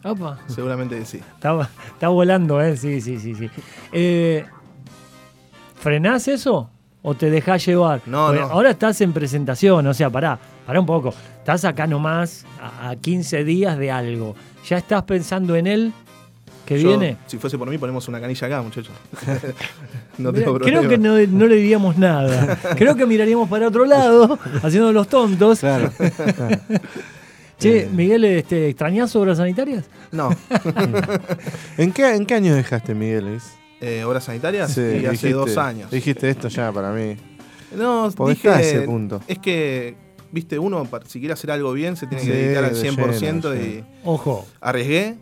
[0.05, 1.17] Opa, Seguramente que sí.
[1.35, 2.75] está, está volando, ¿eh?
[2.75, 3.33] Sí, sí, sí.
[3.35, 3.49] sí.
[3.93, 4.45] Eh,
[5.75, 6.69] ¿Frenás eso?
[7.01, 8.01] ¿O te dejás llevar?
[8.05, 8.47] No, Porque no.
[8.47, 11.13] Ahora estás en presentación, o sea, pará, pará un poco.
[11.39, 14.35] Estás acá nomás a, a 15 días de algo.
[14.67, 15.93] ¿Ya estás pensando en él
[16.65, 17.17] que Yo, viene?
[17.27, 18.93] Si fuese por mí, ponemos una canilla acá, muchachos.
[20.17, 20.89] no tengo Creo problema.
[20.89, 22.57] que no, no le diríamos nada.
[22.77, 25.59] Creo que miraríamos para otro lado, haciendo los tontos.
[25.59, 25.91] Claro.
[27.59, 27.89] Che, Eh.
[27.91, 29.85] Miguel, este, ¿extrañás obras sanitarias?
[30.11, 30.29] No.
[31.77, 33.39] ¿En qué, ¿En qué año dejaste, Miguel?
[33.81, 34.71] Eh, ¿Obras sanitarias?
[34.73, 35.91] Sí, y hace dijiste- dos años.
[35.91, 37.15] Dijiste esto ya para mí.
[37.77, 39.21] No, Porque dije, está ese punto.
[39.27, 39.95] Es que,
[40.33, 42.79] viste, uno para- si quiere hacer algo bien se tiene que Sí, dedicar al de
[42.81, 43.83] 100% lleno, y sí.
[44.03, 45.15] Ojo, arriesgué.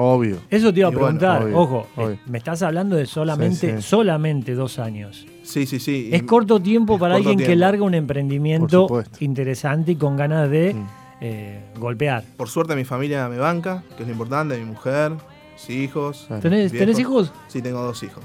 [0.00, 0.36] Obvio.
[0.48, 1.42] eso te iba a Y bueno, preguntar.
[1.42, 2.18] obvio, Ojo, eh, obvio.
[2.26, 3.82] me estás hablando de solamente, Sí, sí.
[3.82, 5.26] solamente dos años.
[5.42, 6.10] Sí, sí, sí.
[6.12, 8.86] Es corto tiempo para corto alguien que larga un emprendimiento
[9.18, 10.76] interesante y con ganas de
[11.20, 12.22] eh, golpear.
[12.36, 15.12] Por suerte mi familia me banca, que es lo importante, mi mujer,
[15.54, 16.26] mis hijos.
[16.28, 16.42] Claro.
[16.42, 16.70] ¿Tenés.
[16.70, 17.32] ¿Tenés hijos?
[17.48, 18.24] Sí, tengo dos hijos.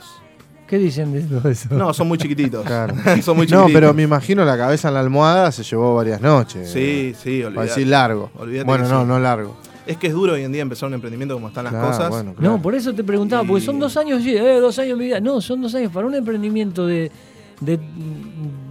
[0.67, 1.67] ¿Qué dicen de todo eso?
[1.75, 2.65] No, son muy chiquititos.
[2.65, 2.95] Claro.
[3.21, 3.71] son muy No, chiquititos.
[3.73, 6.71] pero me imagino la cabeza en la almohada se llevó varias noches.
[6.71, 7.67] Sí, sí, Para olvidate.
[7.69, 8.31] decir largo.
[8.37, 9.07] Olvídate bueno, no, sí.
[9.07, 9.55] no largo.
[9.85, 12.09] Es que es duro hoy en día empezar un emprendimiento como están las Claro, cosas.
[12.09, 12.53] bueno, claro.
[12.53, 15.05] No, por eso te preguntaba, porque son dos años, sí, eh, dos años de mi
[15.09, 15.19] vida.
[15.19, 17.11] No, son dos años para un emprendimiento de,
[17.59, 17.77] de,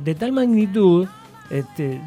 [0.03, 1.07] de tal magnitud,
[1.51, 2.01] este,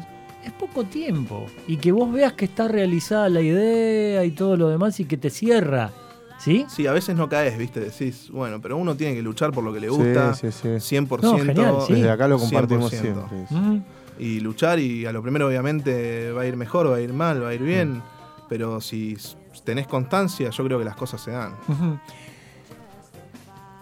[0.44, 1.46] es poco tiempo.
[1.68, 5.16] Y que vos veas que está realizada la idea y todo lo demás y que
[5.16, 5.92] te cierra.
[6.38, 6.66] ¿Sí?
[6.68, 9.72] Sí, a veces no caes, viste, decís, bueno, pero uno tiene que luchar por lo
[9.72, 10.34] que le gusta.
[10.34, 10.96] Sí, sí, sí.
[10.96, 11.22] 100%.
[11.22, 11.94] No, genial, sí.
[11.94, 13.00] Desde acá lo compartimos 100%.
[13.00, 13.46] siempre.
[13.48, 13.54] sí.
[13.54, 13.82] Ujú.
[14.18, 17.42] y luchar y a lo primero obviamente va a ir mejor, va a ir mal,
[17.42, 18.02] va a ir bien,
[18.48, 19.16] pero si
[19.64, 21.52] tenés constancia yo creo que las cosas se dan.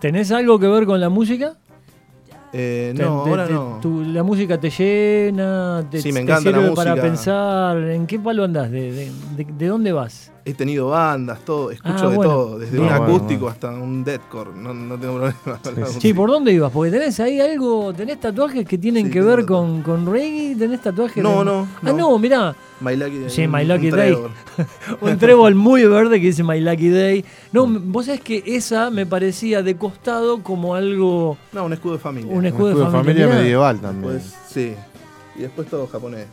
[0.00, 1.54] ¿Tenés algo que ver con la música?
[2.52, 3.78] Eh, no, te- ahora te- no.
[3.80, 5.84] tu- ¿La música te llena?
[5.90, 7.06] Te, Sí, me te encanta la sirve para música.
[7.08, 7.78] pensar?
[7.78, 8.70] ¿En qué palo andás?
[8.70, 10.30] ¿De, de, de- de dónde vas?
[10.46, 12.30] He tenido bandas, todo, escucho Ah, de bueno.
[12.30, 13.52] todo, desde un bueno, acústico bueno.
[13.54, 15.38] hasta un deathcore, no, no tengo problema.
[15.62, 16.00] con la sí.
[16.02, 16.12] Sí.
[16.12, 16.70] ¿por dónde ibas?
[16.70, 20.82] Porque tenés ahí algo, tenés tatuajes que tienen Sí, que ver con, con reggae, tenés
[20.82, 21.92] tatuajes No, de- no, Ah, no.
[21.96, 24.12] no, mirá, My Lucky, Sí, un- My un Lucky Day.
[24.12, 24.30] Trevor.
[25.00, 27.24] un trébol muy verde que dice My Lucky Day.
[27.50, 32.00] No, vos sabés que esa me parecía de costado como algo, No, un escudo de
[32.00, 32.30] familia.
[32.30, 33.38] un Un escudo, escudo de familia mirá.
[33.38, 34.12] medieval también.
[34.12, 34.74] Pues sí.
[35.36, 36.26] Y después todo japonés.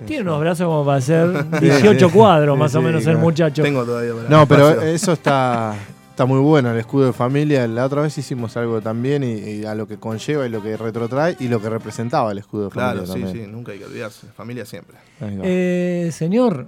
[0.00, 0.28] Sí, Tiene sí.
[0.28, 2.14] unos brazos como para hacer Sí, 18 sí.
[2.14, 3.18] cuadros Sí, más o sí, menos el claro.
[3.20, 3.62] muchacho.
[3.62, 4.88] Tengo todavía para No, pero espacio.
[4.90, 5.74] eso está,
[6.10, 7.66] está muy bueno, el escudo de familia.
[7.68, 10.76] La otra vez hicimos algo también y, y a lo que conlleva y lo que
[10.76, 13.46] retrotrae y lo que representaba el escudo de Claro, familia sí, también.
[13.46, 14.26] sí, nunca hay que olvidarse.
[14.36, 14.96] Familia siempre.
[15.20, 16.66] Eh, señor,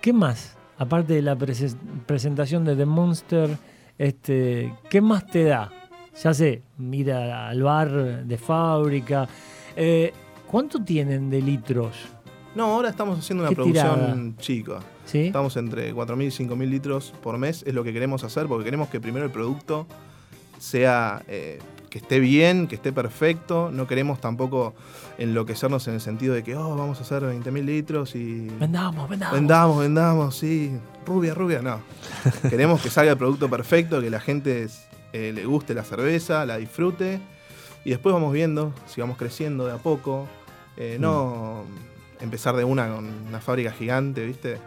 [0.00, 0.56] ¿qué más?
[0.78, 1.74] Aparte de la prese-
[2.06, 3.50] presentación de The Monster,
[3.98, 5.70] Este, ¿Qué más te da?
[6.22, 9.26] Ya sé, mira al bar de fábrica.
[9.74, 10.12] Eh,
[10.50, 11.94] ¿Cuánto tienen de litros?
[12.54, 14.80] No, ahora estamos haciendo una ¿Qué producción chica.
[15.04, 15.26] ¿Sí?
[15.26, 18.88] Estamos entre 4.000 y 5.000 litros por mes, es lo que queremos hacer, porque queremos
[18.88, 19.86] que primero el producto
[20.58, 21.58] sea eh,
[21.90, 23.70] que esté bien, que esté perfecto.
[23.70, 24.74] No queremos tampoco
[25.18, 29.34] enloquecernos en el sentido de que, oh, vamos a hacer 20.000 litros y Vendamos, vendamos.
[29.38, 30.72] vendamos, vendamos, sí,
[31.06, 31.80] rubia, rubia, no.
[32.48, 34.66] queremos que salga el producto perfecto, que la gente
[35.12, 37.20] eh, le guste la cerveza, la disfrute.
[37.84, 40.26] Y después vamos viendo si vamos creciendo de a poco.
[40.80, 41.64] Eh, no
[42.20, 44.58] empezar de una con una fábrica gigante, ¿viste?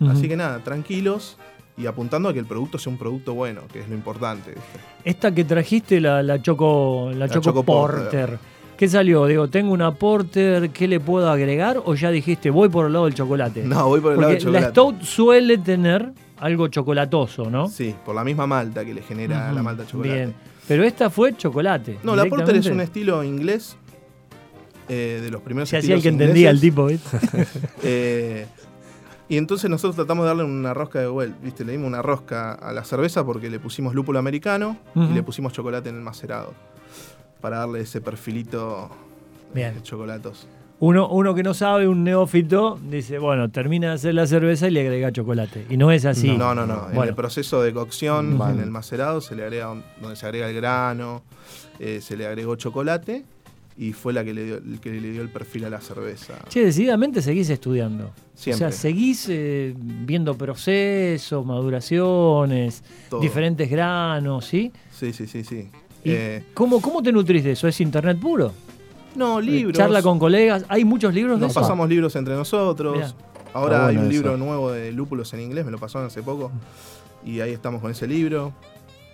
[0.00, 1.38] Así que nada, tranquilos
[1.78, 4.50] y apuntando a que el producto sea un producto bueno, que es lo importante.
[4.50, 4.78] ¿viste?
[5.04, 8.02] Esta que trajiste, la, la Choco, la La Choco, Choco Porter.
[8.02, 8.38] Porter.
[8.76, 9.24] ¿Qué salió?
[9.26, 10.70] Digo, ¿tengo una Porter?
[10.70, 11.80] ¿Qué le puedo agregar?
[11.84, 13.62] ¿O ya dijiste, voy por el lado del chocolate?
[13.64, 14.70] No, voy por el lado del la chocolate.
[14.70, 17.68] Stout suele tener algo chocolatoso, ¿no?
[17.68, 20.14] Sí, por la misma malta que le genera la malta chocolate.
[20.14, 20.34] Bien.
[20.68, 21.98] Pero esta fue chocolate.
[22.02, 23.76] No, la Porter es un estilo inglés.
[24.88, 27.18] Eh, de los primeros Se hacía el que entendía el tipo, ¿viste?
[27.82, 28.46] Eh,
[29.28, 31.64] y entonces nosotros tratamos de darle una rosca de vuelta, ¿viste?
[31.64, 35.52] Le dimos una rosca a la cerveza porque le pusimos lúpulo americano y le pusimos
[35.52, 36.54] chocolate en el macerado.
[37.40, 38.88] Para darle ese perfilito
[39.52, 39.74] Bien.
[39.74, 40.46] de chocolatos.
[40.78, 44.70] Uno, uno que no sabe, un neófito, dice, bueno, termina de hacer la cerveza y
[44.72, 45.66] le agrega chocolate.
[45.70, 46.36] Y no es así.
[46.36, 46.88] No, no, no.
[46.90, 47.10] En Bueno.
[47.10, 51.22] el proceso de cocción, en el macerado, se le agrega donde se agrega el grano,
[51.78, 53.24] eh, se le agregó chocolate
[53.78, 56.34] y fue la que le dio, el que le dio el perfil a la cerveza.
[56.48, 58.10] Che, decididamente seguís estudiando.
[58.34, 58.66] Siempre.
[58.66, 63.20] O sea, seguís eh, viendo procesos, maduraciones, Todo.
[63.20, 64.72] diferentes granos, ¿sí?
[64.90, 65.68] Sí, sí, sí, sí.
[66.04, 67.68] ¿Y Eh, cómo, cómo te nutrís de eso?
[67.68, 68.52] ¿Es internet puro?
[69.14, 69.76] no, libros.
[69.76, 70.64] Charla con colegas.
[70.68, 71.60] ¿Hay muchos libros de Nos eso?
[71.60, 72.94] pasamos libros entre nosotros.
[72.96, 73.14] Mirá.
[73.54, 74.10] Ahora Está hay un eso.
[74.12, 76.50] libro nuevo de lúpulos en inglés, me lo pasaron hace poco.
[77.24, 78.52] Y ahí estamos con ese libro.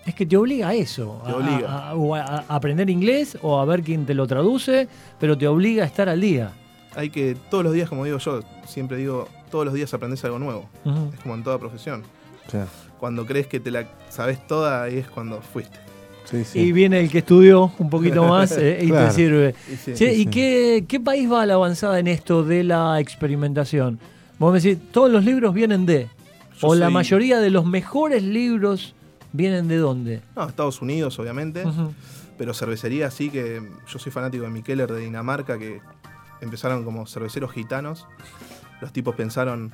[0.05, 1.69] Es que te obliga a eso, Te obliga.
[1.69, 4.87] a- a- o a- a aprender inglés o a ver quién te lo traduce,
[5.19, 6.51] pero te obliga a estar al día.
[6.95, 10.39] Hay que, todos los días, como digo yo, siempre digo, todos los días aprendes algo
[10.39, 10.69] nuevo.
[11.13, 12.03] Es como en toda profesión.
[12.99, 15.77] Cuando crees que te la sabes toda, ahí es cuando fuiste.
[16.25, 16.59] Sí, sí.
[16.59, 19.07] Y viene el que estudió un poquito más eh, y Claro.
[19.07, 19.55] te sirve.
[19.71, 20.05] Y sí.
[20.05, 23.99] ¿Y qué, qué país va a la avanzada en esto de la experimentación?
[24.39, 26.07] Vos me decís, todos los libros vienen de,
[26.59, 28.95] Yo o la mayoría de los mejores libros
[29.33, 30.21] vienen de dónde.
[30.35, 31.63] No, Estados Unidos, obviamente.
[32.37, 35.81] Pero cervecería sí que yo soy fanático de Mikeller de Dinamarca, que
[36.41, 38.07] empezaron como cerveceros gitanos.
[38.81, 39.71] Los tipos pensaron.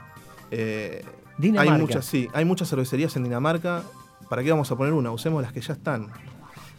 [0.52, 1.06] eh,
[1.38, 1.74] Dinamarca.
[1.74, 3.84] Hay muchas, sí, hay muchas cervecerías en Dinamarca.
[4.30, 5.10] ¿Para qué vamos a poner una?
[5.12, 6.10] Usemos las que ya están.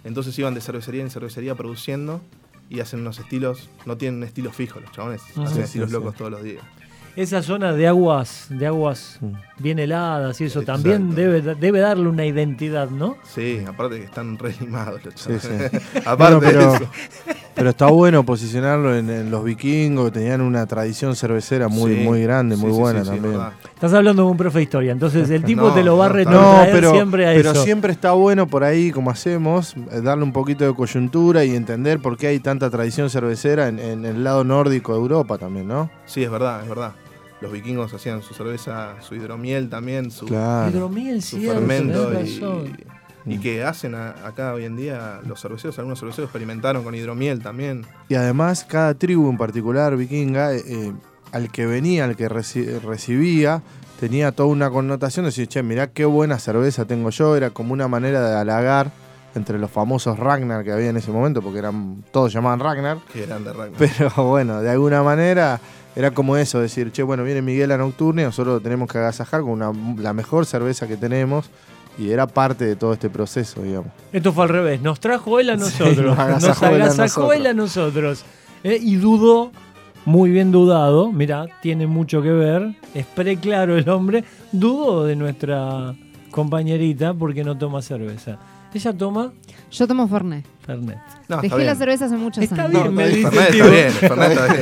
[0.04, 2.20] Entonces iban de cervecería en cervecería produciendo
[2.68, 5.92] y hacen unos estilos, no tienen un estilo fijo los chabones, hacen Sí, estilos sí,
[5.94, 6.18] locos sí.
[6.18, 6.62] todos los días.
[7.16, 9.33] Esa zona de aguas, de aguas Mm.
[9.59, 10.83] bien heladas y eso Exacto.
[10.83, 13.16] también debe, debe darle una identidad, ¿no?
[13.25, 15.70] Sí, aparte que están re limados los Sí, chabones.
[15.70, 15.99] sí.
[16.07, 16.87] aparte Bueno, pero- de eso.
[17.53, 22.01] Pero está bueno posicionarlo en, en los vikingos, que tenían una tradición cervecera muy, Sí,
[22.05, 23.40] muy grande, sí, muy sí, buena sí, sí, también.
[23.75, 26.09] Estás hablando de un profe de historia, entonces el tipo No, te lo va a
[26.11, 27.62] no, pero, siempre a pero eso.
[27.64, 32.16] siempre está bueno por ahí, como hacemos, darle un poquito de coyuntura y entender por
[32.16, 35.90] qué hay tanta tradición cervecera en, en el lado nórdico de Europa también, ¿no?
[36.07, 36.92] Sí, es verdad, es verdad.
[37.40, 40.70] Los vikingos hacían su cerveza, su hidromiel también, su, Claro.
[40.70, 42.12] Hidromiel, su cierto, fermento
[43.26, 47.40] y, que hacen a- acá hoy en día los cerveceros, algunos cerveceros experimentaron con hidromiel
[47.42, 47.87] también.
[48.09, 50.92] Y además, cada tribu en particular vikinga, eh, eh,
[51.33, 53.62] al que venía, al que reci- recibía,
[54.00, 57.37] tenía toda una connotación de decir, che, mirá qué buena cerveza tengo yo.
[57.37, 58.90] Era como una manera de halagar
[59.35, 62.98] entre los famosos Ragnar que había en ese momento, porque eran todos llamaban Ragnar.
[63.12, 63.79] Que eran de Ragnar.
[63.79, 65.61] Pero bueno, de alguna manera
[65.96, 69.40] era como eso, decir, che, bueno, viene Miguel a Nocturne, nosotros lo tenemos que agasajar
[69.42, 71.50] con una- la mejor cerveza que tenemos.
[71.98, 73.90] Y era parte de todo este proceso, digamos.
[74.12, 77.33] Esto fue al revés, nos trajo él a nosotros, nos nos agasajó él a agasajó
[77.33, 78.24] él a nosotros.
[78.64, 79.50] Eh, y dudó,
[80.07, 85.94] muy bien dudado, mira, tiene mucho que ver, es preclaro el hombre, dudó de nuestra
[86.31, 88.38] compañerita porque no toma cerveza.
[88.72, 89.33] Ella toma
[89.70, 90.44] Yo tomo Fernet.
[90.64, 90.98] Fernet.
[91.28, 91.66] No, está Dejé bien.
[91.66, 92.83] la cerveza hace muchos Está años.
[92.83, 94.54] bien, me Fernet dice el está bien, Fernet está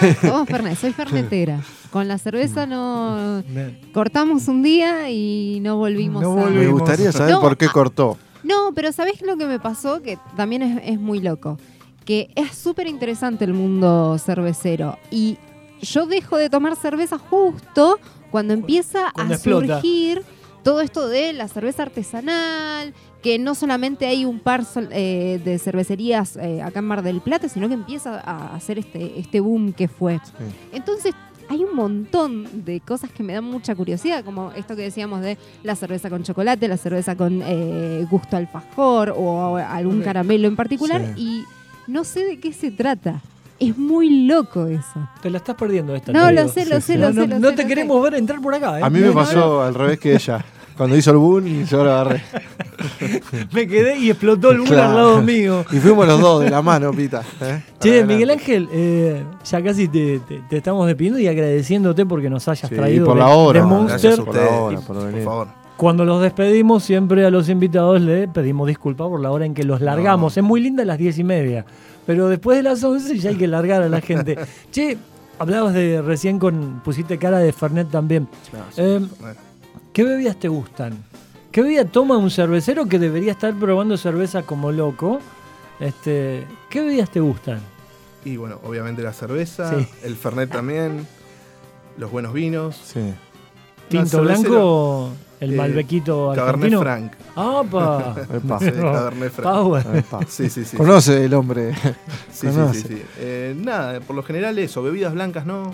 [0.00, 0.16] bien.
[0.20, 1.60] Tomo Fernet, soy fernetera.
[1.90, 3.42] Con la cerveza no...
[3.92, 6.36] Cortamos un día y no volvimos No a...
[6.36, 6.80] Me volvimos.
[6.80, 8.16] gustaría saber No, por qué ah, cortó.
[8.44, 10.00] No, pero ¿sabés lo que me pasó?
[10.00, 11.58] Que también es, es muy loco.
[12.04, 14.96] Que es súper interesante el mundo cervecero.
[15.10, 15.36] Y
[15.82, 17.98] yo dejo de tomar cerveza justo
[18.30, 19.66] cuando empieza Cuando a explota.
[19.80, 20.22] surgir
[20.62, 26.36] todo esto de la cerveza artesanal, que no solamente hay un par eh, de cervecerías
[26.36, 29.88] eh, acá en Mar del Plata, sino que empieza a hacer este, este boom que
[29.88, 30.20] fue.
[30.72, 31.14] Entonces,
[31.48, 35.36] hay un montón de cosas que me dan mucha curiosidad, como esto que decíamos de
[35.64, 41.14] la cerveza con chocolate, la cerveza con eh, gusto alfajor o algún caramelo en particular,
[41.16, 41.42] y
[41.88, 43.20] no sé de qué se trata.
[43.60, 45.08] Es muy loco eso.
[45.22, 46.12] Te la estás perdiendo esta.
[46.12, 47.38] No, te lo sé, lo sé, lo No, sé.
[47.38, 48.82] no, te queremos ver entrar por acá, ¿eh?
[48.82, 50.42] A mí me No, no, pasó al revés que ella.
[50.76, 52.22] Cuando hizo el boom y yo lo agarré.
[53.52, 54.88] Me quedé y explotó el boom Claro.
[54.88, 55.62] al lado mío.
[55.70, 57.22] Y fuimos los dos de la mano, Pita.
[57.42, 57.62] ¿eh?
[57.78, 58.30] Che, Miguel.
[58.30, 62.74] Ángel, eh, ya casi te, te- te estamos despidiendo y agradeciéndote porque nos hayas Sí,
[62.74, 64.00] traído por de, la hora, de no, Monster.
[64.00, 65.22] Gracias a Por la hora, por venir.
[65.24, 65.48] favor.
[65.80, 69.62] Cuando los despedimos, siempre a los invitados le pedimos disculpas por la hora en que
[69.64, 70.36] los largamos.
[70.36, 71.64] Es muy linda a las diez y media,
[72.04, 74.36] pero después de las 11 ya hay que largar a la gente.
[74.70, 74.98] che,
[75.38, 76.82] hablabas de recién con.
[76.84, 78.28] pusiste cara de Fernet también.
[78.52, 79.40] No, sí, Eh, bueno.
[79.94, 80.92] ¿Qué bebidas te gustan?
[81.50, 85.18] ¿Qué bebida toma un cervecero que debería estar probando cerveza como loco?
[85.80, 87.58] Este, ¿Qué bebidas te gustan?
[88.26, 89.86] Y bueno, obviamente la cerveza, Sí.
[90.04, 91.06] el Fernet también,
[91.96, 92.76] los buenos vinos.
[92.84, 93.00] Sí.
[93.88, 95.10] ¿Tinto blanco o
[95.40, 96.80] el eh, Malbequito Cabernet argentino?
[96.80, 97.12] Franc.
[97.36, 98.14] ¡Apa!
[98.34, 98.58] Epa.
[98.58, 99.48] Sí, Cabernet Franc.
[99.54, 99.86] Power.
[99.96, 100.20] Epa.
[100.28, 100.76] Sí, sí, sí.
[100.76, 101.72] Conoce el hombre.
[102.30, 102.80] Sí, sí, conoce.
[102.80, 103.02] sí, sí.
[103.18, 105.70] Eh, nada, por lo general eso, bebidas blancas no.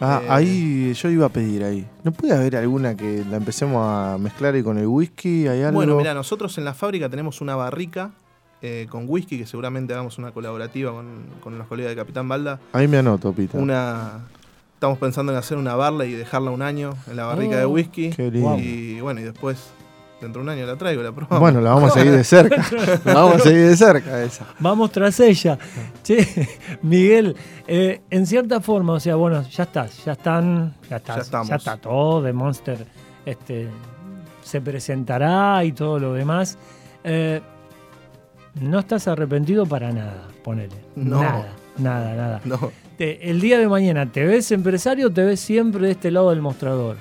[0.00, 0.26] Ah, Eh.
[0.30, 1.86] ahí yo iba a pedir ahí.
[2.04, 5.46] ¿No puede haber alguna que la empecemos a mezclar y con el whisky?
[5.46, 5.76] ¿Hay algo?
[5.76, 8.10] Bueno, mira, nosotros en la fábrica tenemos una barrica
[8.62, 11.06] eh, con whisky, que seguramente hagamos una colaborativa con,
[11.42, 12.58] con los colegas de Capitán Balda.
[12.72, 13.56] Ahí me anoto, Pita.
[13.58, 14.20] Una.
[14.80, 17.66] Estamos pensando en hacer una barley y dejarla un año en la barrica Oh, de
[17.66, 18.08] whisky.
[18.08, 18.56] Qué lindo.
[18.58, 19.58] Y bueno, y después,
[20.22, 21.38] dentro de un año la traigo, la probamos.
[21.38, 22.64] Bueno, la vamos a seguir de cerca.
[23.04, 24.46] la vamos a seguir de cerca esa.
[24.58, 25.58] Vamos tras ella.
[26.02, 26.48] Che,
[26.82, 31.22] Miguel, eh, en cierta forma, o sea, bueno, ya estás, ya están, ya estás, Ya
[31.24, 31.50] estamos.
[31.50, 32.86] está todo de Monster,
[33.26, 33.68] este,
[34.42, 36.56] se presentará y todo lo demás.
[37.04, 37.42] Eh,
[38.62, 40.76] no estás arrepentido para nada, ponele.
[40.96, 41.20] No.
[41.20, 42.40] Nada, nada, nada.
[42.46, 42.72] No.
[43.00, 46.42] El día de mañana, ¿te ves empresario o te ves siempre de este lado del
[46.42, 46.96] mostrador?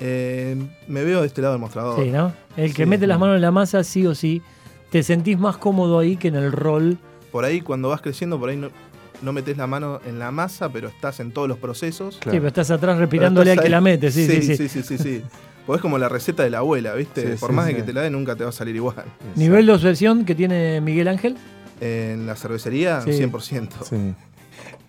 [0.00, 0.56] Eh,
[0.88, 2.02] me veo de este lado del mostrador.
[2.02, 2.32] Sí, ¿no?
[2.56, 2.88] El que Sí.
[2.88, 4.42] mete las manos en la masa, sí o sí,
[4.90, 6.98] te sentís más cómodo ahí que en el rol.
[7.30, 8.70] Por ahí, cuando vas creciendo, por ahí no,
[9.22, 12.14] no metes la mano en la masa, pero estás en todos los procesos.
[12.16, 14.56] Sí, pero estás atrás respirándole al que la mete, sí, sí, sí.
[14.56, 15.22] sí, sí, sí, sí.
[15.66, 17.34] Pues es como la receta de la abuela, ¿viste?
[17.34, 17.74] Sí, Por sí, más sí.
[17.74, 19.04] de que te la dé, nunca te va a salir igual.
[19.36, 21.36] Nivel de obsesión que tiene Miguel Ángel.
[21.80, 23.12] En la cervecería, Sí.
[23.12, 23.84] 100%.
[23.84, 24.14] Sí.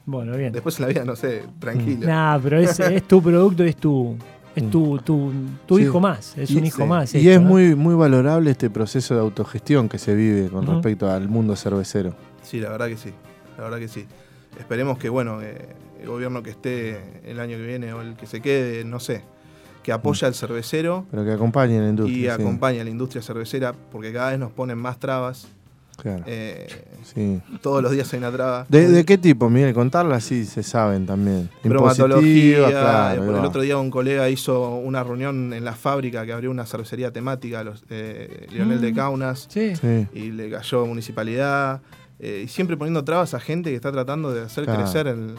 [0.10, 0.52] Bueno, bien.
[0.52, 2.08] Después en la vida, no sé, tranquilo.
[2.08, 4.15] Nah, pero es, es tu producto, es tu,
[4.56, 5.32] es tu, tu,
[5.67, 5.84] tu Sí.
[5.84, 6.88] hijo más, es Y- un hijo sí.
[6.89, 7.13] más.
[7.13, 7.48] Y esto, es ¿no?
[7.48, 12.15] muy, muy valorable este proceso de autogestión que se vive con respecto al mundo cervecero.
[12.41, 13.13] Sí, la verdad que sí.
[13.58, 14.06] La verdad que sí.
[14.58, 15.67] Esperemos que, bueno, eh,
[16.02, 19.22] el gobierno que esté el año que viene o el que se quede, no sé,
[19.84, 22.36] que apoya al cervecero Pero que acompañe a la y industria.
[22.36, 22.41] sí.
[22.41, 25.48] acompañe a la industria cervecera, porque cada vez nos ponen más trabas.
[26.01, 26.67] Claro, Eh,
[27.03, 27.41] sí.
[27.62, 28.65] todos los días hay una traba.
[28.69, 29.73] ¿De, de qué tipo, Miguel?
[29.73, 31.49] Contarla sí se saben también.
[31.63, 32.67] bromatología.
[32.69, 36.65] Claro, el otro día un colega hizo una reunión en la fábrica que abrió una
[36.65, 38.95] cervecería temática, los, eh, Lionel de Mm.
[38.95, 39.75] Kaunas, Sí.
[39.75, 40.07] Sí.
[40.13, 41.81] y le cayó municipalidad,
[42.19, 44.81] eh, y siempre poniendo trabas a gente que está tratando de hacer Claro.
[44.83, 45.35] crecer el,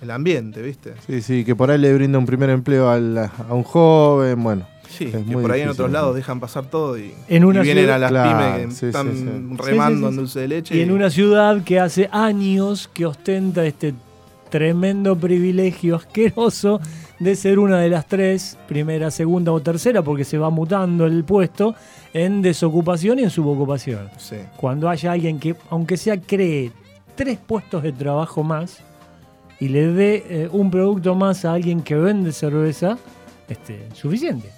[0.00, 0.94] el ambiente, ¿viste?
[1.06, 4.66] sí, sí, que por ahí le brinda un primer empleo al- a un joven, bueno.
[4.88, 5.92] Sí, Es que muy por ahí en otros ¿no?
[5.92, 8.74] lados dejan pasar todo y, En una y vienen ciudad- a las Claro, pymes que
[8.80, 9.18] sí, están sí.
[9.18, 10.76] Sí, remando sí, sí, en dulce de leche.
[10.76, 13.94] Y en una ciudad que hace años que ostenta este
[14.50, 16.80] tremendo privilegio asqueroso
[17.18, 21.22] de ser una de las tres, primera, segunda o tercera, porque se va mutando el
[21.24, 21.74] puesto
[22.14, 24.08] en desocupación y en subocupación.
[24.16, 24.36] Sí.
[24.56, 26.72] Cuando haya alguien que, aunque sea, cree
[27.14, 28.78] tres puestos de trabajo más
[29.60, 32.96] y le dé eh, un producto más a alguien que vende cerveza,
[33.48, 34.48] este, suficiente.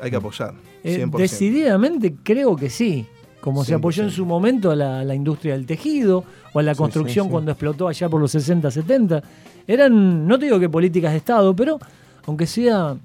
[0.00, 0.54] Hay que apoyar.
[0.84, 1.16] Eh, 100%.
[1.18, 3.06] decididamente creo que sí.
[3.40, 4.12] Como se apoyó en 100%.
[4.12, 7.32] su momento a la, la industria del tejido o a la Sí, construcción sí, sí.
[7.32, 9.22] cuando explotó allá por los 60, 70.
[9.66, 11.78] Eran, no te digo que políticas de Estado, pero
[12.26, 12.96] aunque sea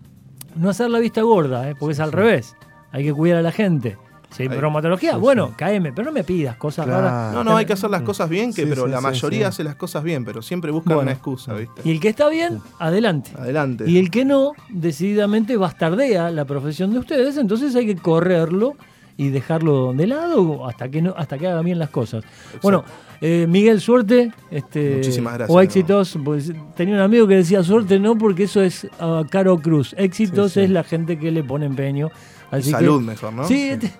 [0.56, 1.76] no hacer la vista gorda, ¿eh?
[1.80, 2.56] porque es al revés.
[2.92, 3.98] Hay que cuidar a la gente.
[4.40, 5.54] Hay- bromatología, sí, bueno, sí.
[5.58, 7.02] caeme, pero no me pidas cosas Claro.
[7.06, 7.34] raras.
[7.34, 9.40] No, no, hay que hacer las cosas bien, que, Sí, pero sí, la sí, mayoría
[9.40, 9.44] sí.
[9.46, 11.02] hace las cosas bien, pero siempre buscan Bueno.
[11.10, 11.82] una excusa, ¿viste?
[11.84, 13.32] Y el que está bien, adelante.
[13.38, 13.84] Adelante.
[13.88, 18.74] Y el que no, decididamente bastardea la profesión de ustedes, entonces hay que correrlo
[19.18, 22.24] y dejarlo de lado hasta que no, hasta que haga bien las cosas.
[22.64, 22.84] Bueno,
[23.20, 24.32] eh, Miguel, suerte.
[24.50, 26.18] Este, Muchísimas gracias, O éxitos.
[26.24, 29.94] Pues, tenía un amigo que decía suerte no, porque eso es ah, Caro Cruz.
[29.98, 30.64] Éxitos Sí, sí.
[30.66, 32.10] es la gente que le pone empeño.
[32.50, 33.48] Así Salud que, mejor, ¿no?
[33.48, 33.92] Sí, este,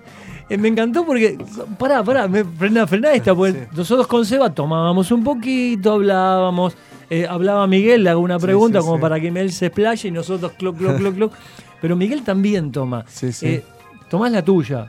[0.48, 1.38] eh, me encantó porque.
[1.78, 3.76] Pará, pará, me, frená, frená esta, porque Sí.
[3.76, 6.76] nosotros con Seba tomábamos un poquito, hablábamos.
[7.10, 10.10] eh, hablaba Miguel, le hago una pregunta sí, como para que Miguel se explaye y
[10.10, 11.32] nosotros cloc, cloc, cloc, cloc.
[11.82, 13.04] Pero Miguel también toma.
[13.08, 13.46] Sí, sí.
[13.46, 13.64] Eh,
[14.08, 14.86] tomás la tuya.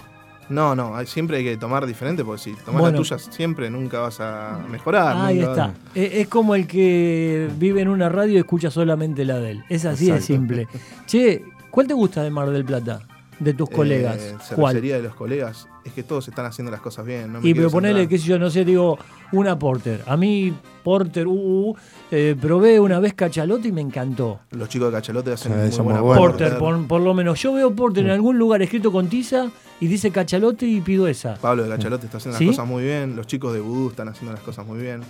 [0.49, 2.97] No, no, siempre hay que tomar diferente porque si tomas Bueno.
[2.99, 5.15] la tuya siempre nunca vas a mejorar.
[5.17, 5.67] Ahí está.
[5.67, 9.63] vas- Es, como el que vive en una radio y escucha solamente la de él.
[9.69, 10.27] Es así de Exacto.
[10.27, 10.67] simple.
[11.07, 13.01] Che, ¿cuál te gusta de Mar del Plata?
[13.43, 14.17] De tus colegas.
[14.17, 14.73] Eh, ¿Cuál?
[14.73, 15.67] cervecería de los colegas.
[15.83, 17.33] Es que todos están haciendo las cosas bien.
[17.33, 18.97] No me Y pero ponele, qué sé yo, no sé, digo,
[19.33, 20.01] una Porter.
[20.07, 21.75] A mí, Porter, uh, uh,
[22.11, 24.39] eh, probé una vez cachalote y me encantó.
[24.51, 26.19] Los chicos de Cachalote hacen Sí, muy buena.
[26.19, 27.41] Porter, por, por lo menos.
[27.41, 29.47] Yo veo Porter en algún lugar escrito con tiza
[29.79, 31.35] y dice cachalote y pido esa.
[31.35, 32.45] Pablo de Cachalote está haciendo ¿Sí?
[32.45, 33.15] las cosas muy bien.
[33.15, 35.01] Los chicos de Vudú están haciendo las cosas muy bien.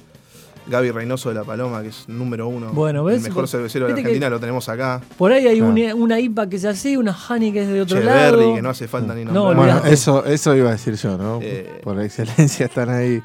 [0.67, 2.71] Gaby Reynoso de La Paloma, que es número uno.
[2.71, 3.17] Bueno, ¿ves?
[3.17, 5.01] El mejor cervecero de que- Argentina lo tenemos acá.
[5.17, 5.71] Por ahí hay Claro.
[5.73, 8.55] una, una IPA que es así, una Honey que es de otro Cheverry, lado.
[8.55, 9.55] que no hace falta ni No, nombrar.
[9.57, 9.93] Bueno, olvidate.
[9.93, 11.39] eso, eso iba a decir yo, ¿no?
[11.41, 13.15] Eh, Por excelencia están ahí.
[13.15, 13.23] Los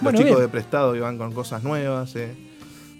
[0.00, 0.42] Bueno, chicos bien.
[0.42, 2.16] de Prestado que van con cosas nuevas.
[2.16, 2.34] eh.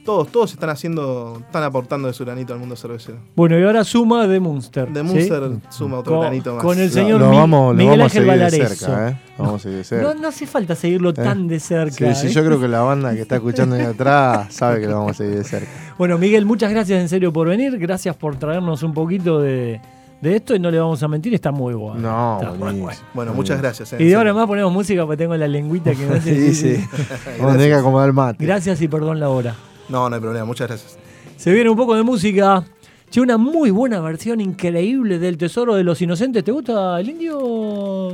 [0.04, 3.18] Todos, todos están haciendo, están aportando de su granito al mundo cervecero.
[3.36, 4.88] Bueno, y ahora suma de Munster.
[4.88, 5.06] De ¿sí?
[5.06, 6.64] Munster suma otro Con- granito más.
[6.64, 8.86] con el señor lo, Mi- vamos, lo Miguel vamos a Ángel seguir de Valareso.
[8.86, 9.20] cerca, ¿eh?
[9.38, 10.04] Vamos a seguir de cerca.
[10.04, 12.14] No, no hace falta seguirlo tan de cerca.
[12.14, 12.30] Sí, sí, ¿eh?
[12.30, 15.14] yo creo que la banda que está escuchando ahí atrás sabe que lo vamos a
[15.14, 15.68] seguir de cerca.
[15.96, 17.78] Bueno, Miguel, muchas gracias en serio por venir.
[17.78, 19.80] Gracias por traernos un poquito de,
[20.20, 22.00] de esto y no le vamos a mentir, está muy bueno.
[22.00, 22.84] No, Está muy buenísimo.
[22.86, 23.00] bueno.
[23.14, 23.92] Bueno, muchas gracias.
[23.92, 26.52] eh, Y de ahora más ponemos música porque tengo la lengüita que me hace.
[26.52, 26.84] Sí, sí.
[27.38, 28.44] Vamos a tener que acomodar el mate.
[28.44, 29.54] Gracias y perdón la hora.
[29.92, 30.98] No, no hay problema, muchas gracias.
[31.36, 32.64] Se viene un poco de música.
[33.10, 36.42] Che, una muy buena versión increíble del Tesoro de los Inocentes.
[36.42, 38.08] ¿Te gusta el indio?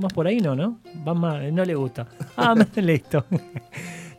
[0.00, 0.78] Más por ahí no, ¿no?
[1.06, 2.06] Va más, no le gusta.
[2.38, 3.26] Ah, listo.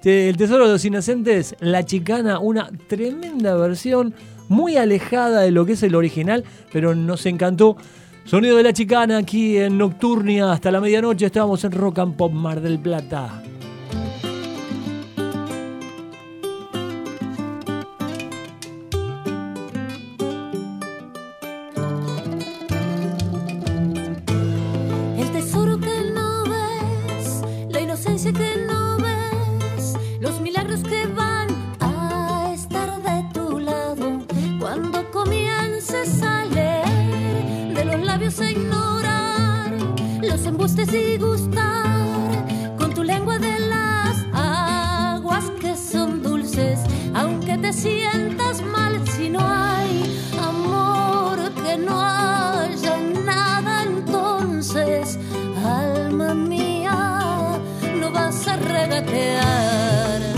[0.03, 4.14] El Tesoro de los Inocentes, La Chicana, una tremenda versión,
[4.47, 7.76] muy alejada de lo que es el original, pero nos encantó.
[8.24, 11.26] Sonido de La Chicana aquí en Nocturnia hasta la medianoche.
[11.26, 13.41] Estábamos en Rock and Pop Mar del Plata.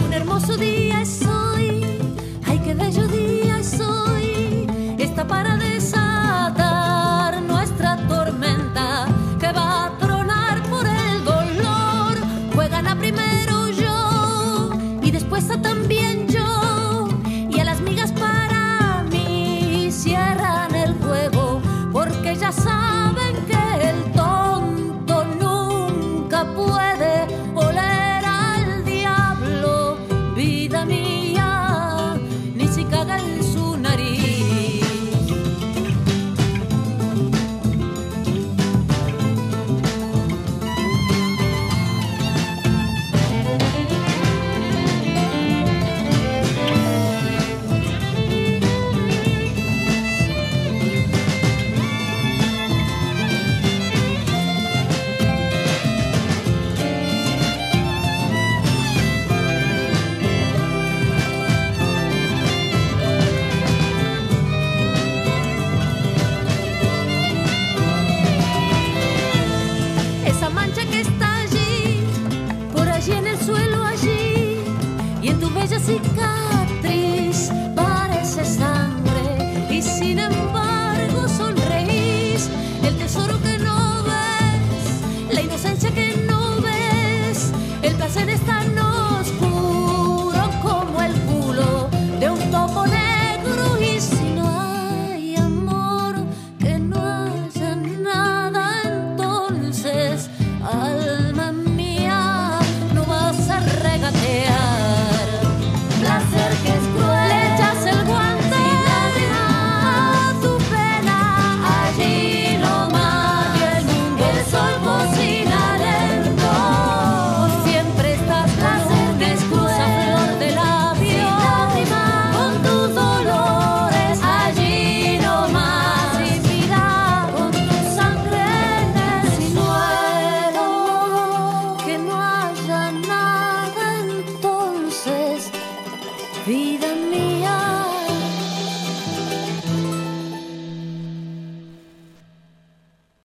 [0.03, 0.90] Un hermoso día.